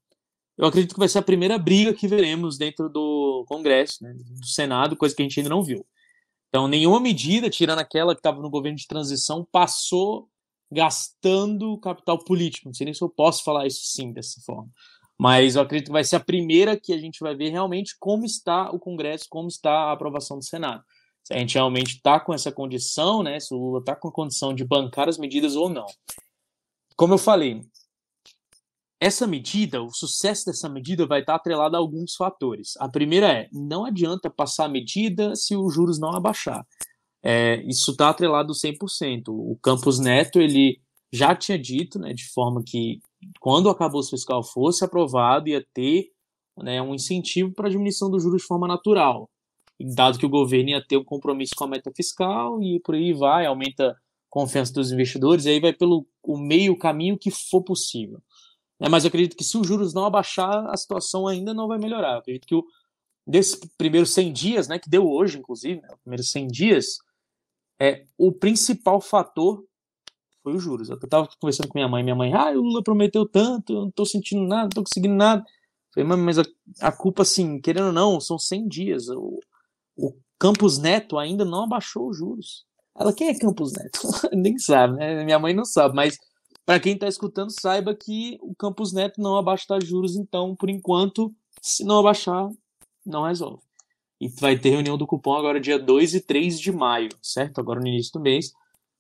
[0.58, 4.46] Eu acredito que vai ser a primeira briga que veremos dentro do Congresso, né, do
[4.46, 5.86] Senado, coisa que a gente ainda não viu.
[6.50, 10.30] Então, nenhuma medida, tirando aquela que estava no governo de transição, passou
[10.72, 12.68] gastando capital político.
[12.68, 14.70] Não sei nem se eu posso falar isso sim dessa forma.
[15.18, 18.26] Mas eu acredito que vai ser a primeira que a gente vai ver realmente como
[18.26, 20.84] está o Congresso, como está a aprovação do Senado.
[21.24, 23.40] Se a gente realmente está com essa condição, né?
[23.40, 25.86] Se o Lula está com a condição de bancar as medidas ou não.
[26.96, 27.62] Como eu falei,
[29.02, 32.74] essa medida, o sucesso dessa medida vai estar atrelado a alguns fatores.
[32.78, 36.64] A primeira é, não adianta passar a medida se os juros não abaixar.
[37.24, 39.30] É, isso está atrelado 100%.
[39.30, 40.80] O Campos Neto, ele
[41.12, 43.00] já tinha dito, né, de forma que
[43.40, 46.12] quando o acabouço fiscal fosse aprovado, ia ter
[46.56, 49.31] né, um incentivo para a diminuição dos juros de forma natural,
[49.86, 53.14] dado que o governo ia ter um compromisso com a meta fiscal e por aí
[53.14, 53.96] vai, aumenta a
[54.30, 58.22] confiança dos investidores, e aí vai pelo o meio caminho que for possível.
[58.80, 61.78] Né, mas eu acredito que se os juros não abaixar, a situação ainda não vai
[61.78, 62.14] melhorar.
[62.14, 62.66] Eu acredito que o,
[63.28, 66.98] desses primeiros 100 dias, né, que deu hoje, inclusive, né, os primeiros 100 dias,
[67.80, 69.64] é, o principal fator
[70.44, 70.90] foi os juros.
[70.90, 73.90] Eu estava conversando com minha mãe, minha mãe, ah, o Lula prometeu tanto, eu não
[73.90, 75.44] estou sentindo nada, não estou conseguindo nada.
[75.94, 76.44] Falei, mas a,
[76.80, 79.08] a, culpa, assim, querendo ou não, são 100 dias.
[79.98, 82.66] O Campos Neto ainda não abaixou os juros.
[82.98, 84.00] Ela, quem é Campos Neto?
[84.34, 85.24] Nem sabe, né?
[85.24, 86.18] Minha mãe não sabe, mas
[86.66, 90.70] para quem está escutando, saiba que o Campos Neto não abaixa os juros, então, por
[90.70, 92.50] enquanto, se não abaixar,
[93.06, 93.62] não resolve.
[94.20, 97.60] E vai ter reunião do cupom agora dia 2 e 3 de maio, certo?
[97.60, 98.52] Agora no início do mês.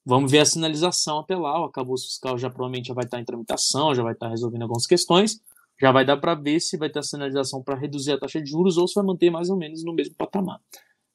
[0.04, 1.62] Vamos ver a sinalização até lá.
[1.62, 4.88] O acabouço fiscal já provavelmente já vai estar em tramitação, já vai estar resolvendo algumas
[4.88, 5.40] questões.
[5.82, 8.50] Já vai dar para ver se vai ter a sinalização para reduzir a taxa de
[8.50, 10.60] juros ou se vai manter mais ou menos no mesmo patamar.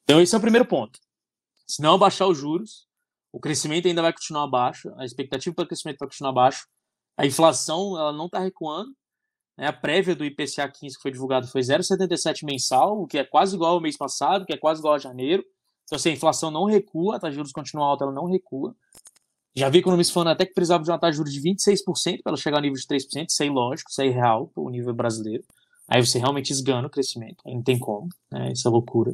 [0.03, 0.99] Então, esse é o primeiro ponto.
[1.65, 2.87] Se não abaixar os juros,
[3.31, 6.67] o crescimento ainda vai continuar baixo, a expectativa para o crescimento vai continuar baixo,
[7.17, 8.91] a inflação ela não está recuando,
[9.57, 9.67] né?
[9.67, 13.55] a prévia do IPCA 15 que foi divulgado foi 0,77 mensal, o que é quase
[13.55, 15.43] igual ao mês passado, que é quase igual a janeiro.
[15.83, 18.75] Então, assim, a inflação não recua, a taxa de juros continua alta, ela não recua.
[19.57, 22.29] Já vi economistas falando até que precisava de uma taxa de juros de 26% para
[22.29, 24.93] ela chegar ao nível de 3%, isso é ilógico, isso é irreal para o nível
[24.93, 25.43] brasileiro.
[25.87, 28.51] Aí você realmente esgana o crescimento, aí não tem como, né?
[28.51, 29.11] Essa loucura.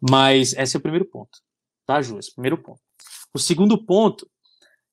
[0.00, 1.40] Mas esse é o primeiro ponto,
[1.84, 2.16] tá, Ju?
[2.16, 2.80] Esse é o primeiro ponto.
[3.34, 4.30] O segundo ponto,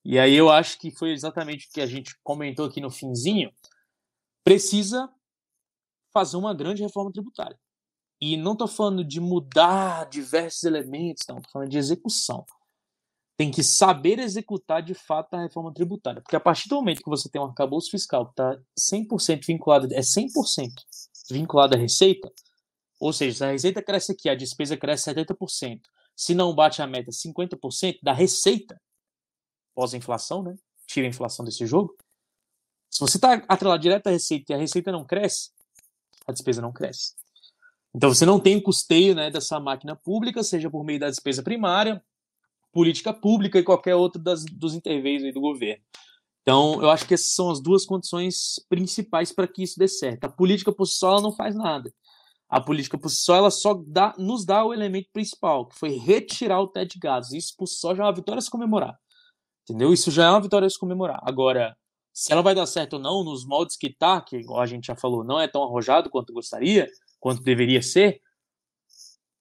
[0.03, 3.51] e aí eu acho que foi exatamente o que a gente comentou aqui no finzinho,
[4.43, 5.07] precisa
[6.11, 7.59] fazer uma grande reforma tributária.
[8.19, 12.43] E não estou falando de mudar diversos elementos, não, estou falando de execução.
[13.39, 16.21] Tem que saber executar de fato a reforma tributária.
[16.21, 19.87] Porque a partir do momento que você tem um arcabouço fiscal que está 100% vinculado,
[19.93, 20.73] é 100%
[21.31, 22.29] vinculado à receita,
[22.99, 25.79] ou seja, se a receita cresce aqui, a despesa cresce 70%,
[26.17, 28.77] se não bate a meta 50% da receita,
[29.73, 30.57] pós-inflação, né?
[30.85, 31.95] Tira a inflação desse jogo.
[32.91, 35.51] Se você está atrelado direto à receita e a receita não cresce,
[36.27, 37.13] a despesa não cresce.
[37.95, 41.41] Então você não tem o custeio né, dessa máquina pública, seja por meio da despesa
[41.41, 42.03] primária,
[42.71, 45.83] política pública e qualquer outro das, dos interveios do governo.
[46.41, 50.25] Então, eu acho que essas são as duas condições principais para que isso dê certo.
[50.25, 51.93] A política por si só ela não faz nada.
[52.49, 55.97] A política por si só ela só dá, nos dá o elemento principal, que foi
[55.97, 57.35] retirar o teto de gastos.
[57.35, 58.97] Isso por si só já é uma vitória a se comemorar.
[59.63, 59.93] Entendeu?
[59.93, 61.19] Isso já é uma vitória a se comemorar.
[61.21, 61.77] Agora,
[62.11, 64.87] se ela vai dar certo ou não, nos moldes que tá, que igual a gente
[64.87, 66.89] já falou, não é tão arrojado quanto gostaria,
[67.19, 68.21] quanto deveria ser,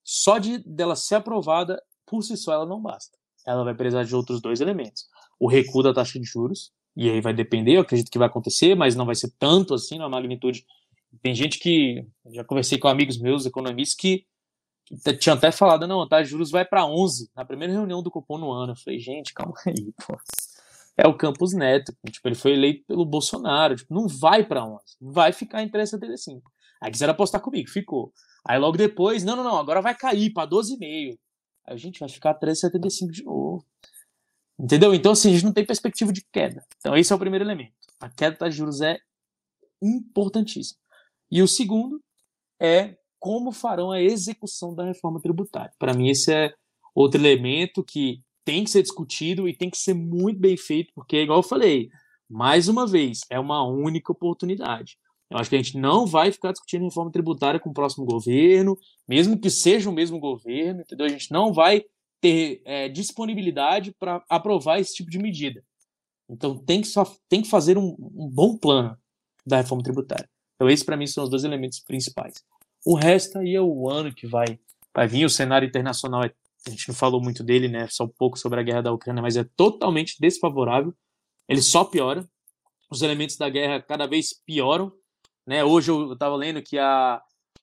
[0.05, 3.18] só de dela ser aprovada por si só ela não basta.
[3.49, 5.07] Ela vai precisar de outros dois elementos.
[5.41, 8.75] O recuo da taxa de juros, e aí vai depender, eu acredito que vai acontecer,
[8.75, 10.67] mas não vai ser tanto assim na magnitude.
[11.23, 14.27] Tem gente que, já conversei com amigos meus, economistas, que,
[15.19, 18.11] tinha até falado, não, a taxa de juros vai para 11, na primeira reunião do
[18.11, 18.73] cupom no ano.
[18.73, 20.17] Eu falei, gente, calma aí, pô.
[20.97, 24.83] É o Campos Neto, tipo, ele foi eleito pelo Bolsonaro, tipo, não vai para 11,
[25.01, 26.43] vai ficar em 3,75.
[26.83, 28.13] Aí quiseram apostar comigo, ficou.
[28.45, 31.17] Aí logo depois, não, não, não, agora vai cair para 12,5.
[31.69, 33.65] A gente vai ficar 3,75 de novo.
[34.59, 34.95] Entendeu?
[34.95, 36.65] Então, assim, a gente não tem perspectiva de queda.
[36.79, 37.75] Então, esse é o primeiro elemento.
[38.01, 38.99] A queda das juros é
[39.83, 40.81] importantíssima.
[41.31, 42.03] E o segundo
[42.61, 45.73] é como farão a execução da reforma tributária.
[45.79, 46.55] Para mim, esse é
[46.95, 51.23] outro elemento que tem que ser discutido e tem que ser muito bem feito, porque,
[51.23, 51.91] igual eu falei,
[52.29, 54.99] mais uma vez, é uma única oportunidade.
[55.31, 58.79] Eu acho que a gente não vai ficar discutindo reforma tributária com o próximo governo,
[59.07, 61.07] mesmo que seja o mesmo governo, entendeu?
[61.07, 61.85] A gente não vai
[62.21, 65.63] ter é, disponibilidade para aprovar esse tipo de medida.
[66.29, 68.97] Então tem que, só, tem que fazer um, um bom plano
[69.47, 70.29] da reforma tributária.
[70.55, 72.35] Então esses para mim são os dois elementos principais.
[72.85, 74.59] O resto aí é o ano que vai,
[74.95, 76.33] vai vir, o cenário internacional é,
[76.67, 77.87] a gente não falou muito dele, né?
[77.89, 80.95] Só um pouco sobre a guerra da Ucrânia, mas é totalmente desfavorável.
[81.49, 82.29] Ele só piora.
[82.91, 84.93] Os elementos da guerra cada vez pioram.
[85.49, 85.65] Né?
[85.65, 87.23] Hoje eu estava lendo que a,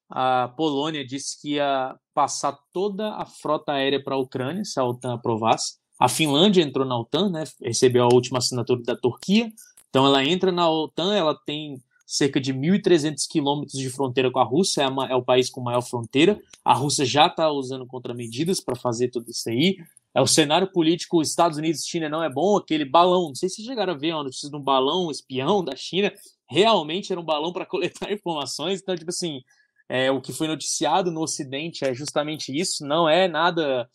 [0.10, 4.84] a Polônia disse que ia passar toda a frota aérea para a Ucrânia, se a
[4.84, 5.76] OTAN aprovasse.
[6.00, 7.44] A Finlândia entrou na OTAN, né?
[7.62, 9.52] recebeu a última assinatura da Turquia.
[9.88, 14.44] Então ela entra na OTAN, ela tem cerca de 1.300 quilômetros de fronteira com a
[14.44, 16.42] Rússia, é, uma, é, o país com maior fronteira.
[16.64, 19.78] A Rússia já está usando contramedidas para fazer tudo isso aí.
[20.12, 23.64] É o cenário político Estados Unidos China não é bom, aquele balão, não sei se
[23.64, 26.12] chegaram a ver a notícia de um balão espião da China
[26.50, 28.82] realmente era um balão para coletar informações.
[28.82, 29.42] Então, tipo assim,
[29.90, 33.90] é, o que foi noticiado no Ocidente é justamente isso, não é nada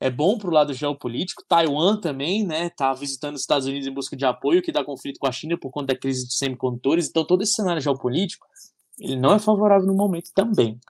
[0.00, 1.44] é bom para o lado geopolítico.
[1.46, 5.18] Taiwan também, né, está visitando os Estados Unidos em busca de apoio, que dá conflito
[5.18, 7.08] com a China por conta da crise de semicondutores.
[7.08, 8.46] Então, todo esse cenário geopolítico,
[8.98, 10.80] ele não é favorável no momento também,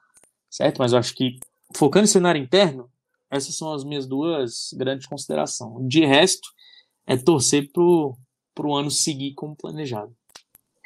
[0.48, 0.78] certo?
[0.78, 1.40] Mas eu acho que,
[1.74, 2.88] focando no cenário interno,
[3.28, 5.88] essas são as minhas duas grandes considerações.
[5.88, 6.48] De resto,
[7.04, 10.14] é torcer para o ano seguir como planejado.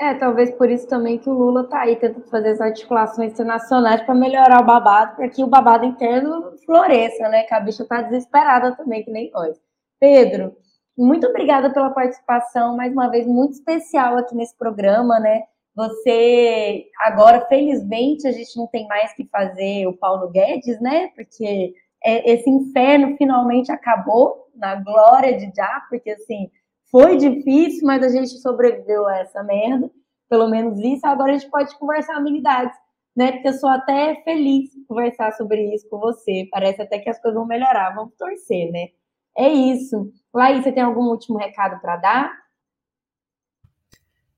[0.00, 4.02] É, talvez por isso também que o Lula tá aí tentando fazer as articulações internacionais
[4.02, 7.44] para melhorar o babado, para que o babado interno floresça, né?
[7.44, 9.56] Que a bicha tá desesperada também, que nem nós.
[10.00, 10.56] Pedro,
[10.98, 15.44] muito obrigada pela participação, mais uma vez muito especial aqui nesse programa, né?
[15.76, 21.08] Você agora, felizmente, a gente não tem mais que fazer o Paulo Guedes, né?
[21.14, 21.72] Porque
[22.04, 26.50] é, esse inferno finalmente acabou na glória de já, porque assim
[26.94, 29.90] foi difícil, mas a gente sobreviveu a essa merda.
[30.30, 31.04] Pelo menos isso.
[31.04, 32.76] Agora a gente pode conversar amenidades,
[33.16, 33.32] né?
[33.32, 36.46] Porque eu sou até feliz de conversar sobre isso com você.
[36.52, 37.94] Parece até que as coisas vão melhorar.
[37.96, 38.88] Vamos torcer, né?
[39.36, 40.12] É isso.
[40.32, 42.32] Laís, você tem algum último recado para dar?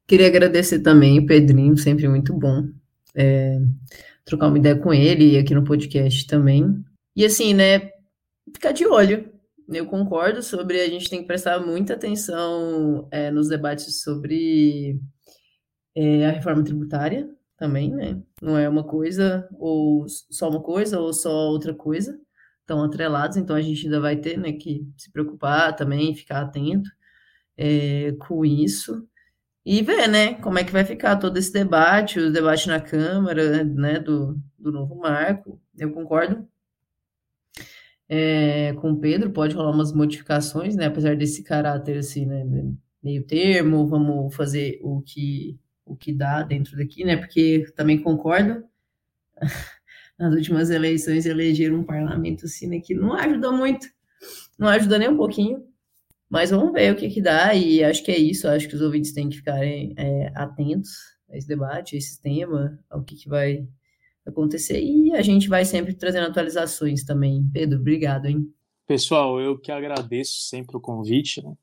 [0.06, 2.62] Queria agradecer também Pedrinho, sempre muito bom
[3.14, 3.58] é,
[4.24, 6.84] trocar uma ideia com ele e aqui no podcast também.
[7.14, 7.90] E assim, né,
[8.54, 9.32] ficar de olho,
[9.68, 15.00] eu concordo sobre a gente tem que prestar muita atenção é, nos debates sobre
[15.94, 18.22] é, a reforma tributária também, né?
[18.40, 22.18] Não é uma coisa ou só uma coisa ou só outra coisa,
[22.60, 26.90] estão atrelados, então a gente ainda vai ter né, que se preocupar também, ficar atento
[27.56, 29.08] é, com isso
[29.64, 33.64] e ver, né, como é que vai ficar todo esse debate, o debate na Câmara,
[33.64, 35.60] né, do, do novo marco.
[35.78, 36.48] Eu concordo
[38.08, 40.86] é, com o Pedro, pode rolar umas modificações, né?
[40.86, 42.44] Apesar desse caráter assim, né?
[43.02, 47.16] Meio termo, vamos fazer o que o que dá dentro daqui, né?
[47.16, 48.64] Porque também concordo.
[50.18, 53.86] Nas últimas eleições elegeram um parlamento assim, né, que não ajudou muito,
[54.58, 55.62] não ajudou nem um pouquinho.
[56.28, 58.48] Mas vamos ver o que que dá e acho que é isso.
[58.48, 60.90] Acho que os ouvintes têm que ficarem é, atentos
[61.30, 63.66] a esse debate, a esse tema, ao que, que vai
[64.26, 67.48] acontecer e a gente vai sempre trazendo atualizações também.
[67.52, 68.52] Pedro, obrigado, hein?
[68.86, 71.54] Pessoal, eu que agradeço sempre o convite, né?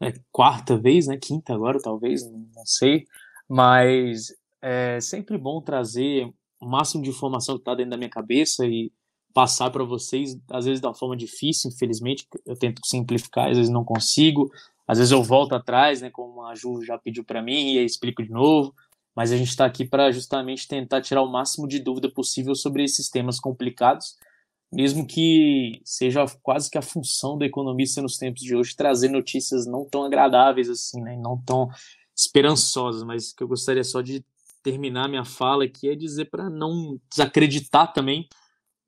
[0.00, 1.16] É quarta vez, né?
[1.16, 3.04] Quinta agora, talvez, não sei.
[3.48, 8.66] Mas é sempre bom trazer o máximo de informação que está dentro da minha cabeça
[8.66, 8.92] e
[9.32, 13.84] passar para vocês, às vezes uma forma difícil, infelizmente, eu tento simplificar, às vezes não
[13.84, 14.50] consigo,
[14.86, 18.22] às vezes eu volto atrás, né, como a Ju já pediu para mim e explico
[18.22, 18.74] de novo,
[19.14, 22.84] mas a gente está aqui para justamente tentar tirar o máximo de dúvida possível sobre
[22.84, 24.16] esses temas complicados,
[24.72, 29.66] mesmo que seja quase que a função do economista nos tempos de hoje trazer notícias
[29.66, 31.68] não tão agradáveis assim, né, não tão
[32.16, 34.24] esperançosas, mas que eu gostaria só de
[34.62, 38.28] terminar minha fala aqui é dizer para não desacreditar também,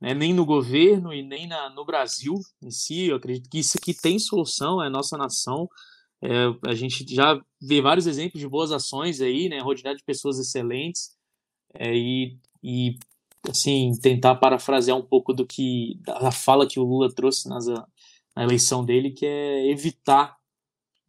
[0.01, 3.07] né, nem no governo e nem na, no Brasil em si.
[3.07, 5.69] Eu acredito que isso aqui tem solução, é a nossa nação.
[6.23, 9.59] É, a gente já vê vários exemplos de boas ações aí, né?
[9.61, 11.17] Rodeado de pessoas excelentes.
[11.75, 12.97] É, e, e,
[13.49, 18.43] assim, tentar parafrasear um pouco do que da fala que o Lula trouxe nas, na
[18.43, 20.37] eleição dele, que é evitar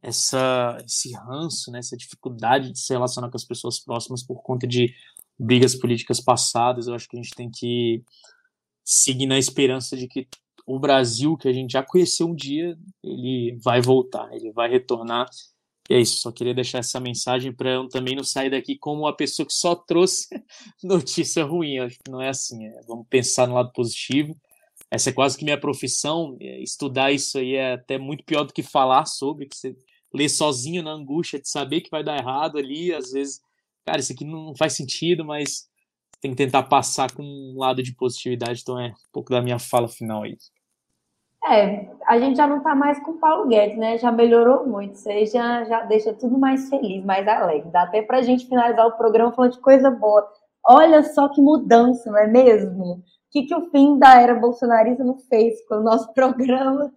[0.01, 4.67] essa, esse ranço, né, essa dificuldade de se relacionar com as pessoas próximas por conta
[4.67, 4.93] de
[5.37, 6.87] brigas políticas passadas.
[6.87, 8.03] Eu acho que a gente tem que
[8.83, 10.27] seguir na esperança de que
[10.65, 15.27] o Brasil que a gente já conheceu um dia, ele vai voltar, ele vai retornar.
[15.89, 19.05] E é isso, só queria deixar essa mensagem para eu também não sair daqui como
[19.07, 20.27] a pessoa que só trouxe
[20.83, 21.77] notícia ruim.
[21.77, 22.65] acho que não é assim.
[22.65, 24.35] É, vamos pensar no lado positivo.
[24.89, 26.35] Essa é quase que minha profissão.
[26.41, 29.75] É, estudar isso aí é até muito pior do que falar sobre, que você
[30.13, 32.91] lê sozinho na angústia de saber que vai dar errado ali.
[32.91, 33.39] Às vezes,
[33.85, 35.67] cara, isso aqui não faz sentido, mas
[36.19, 38.61] tem que tentar passar com um lado de positividade.
[38.61, 40.35] Então é um pouco da minha fala final aí.
[41.47, 43.99] É, a gente já não está mais com o Paulo Guedes, né?
[43.99, 44.97] Já melhorou muito.
[45.07, 47.69] Aí já, já deixa tudo mais feliz, mais alegre.
[47.71, 50.27] Dá até para a gente finalizar o programa falando de coisa boa.
[50.67, 52.93] Olha só que mudança, não é mesmo?
[52.93, 56.91] O que, que o fim da era bolsonarista não fez com o nosso programa?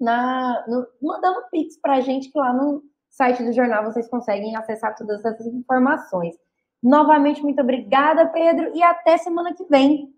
[0.00, 4.56] na no, mandando pix para a gente que lá no site do jornal vocês conseguem
[4.56, 6.34] acessar todas essas informações.
[6.82, 10.12] Novamente, muito obrigada, Pedro, e até semana que vem.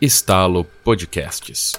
[0.00, 1.72] Estalo Podcasts.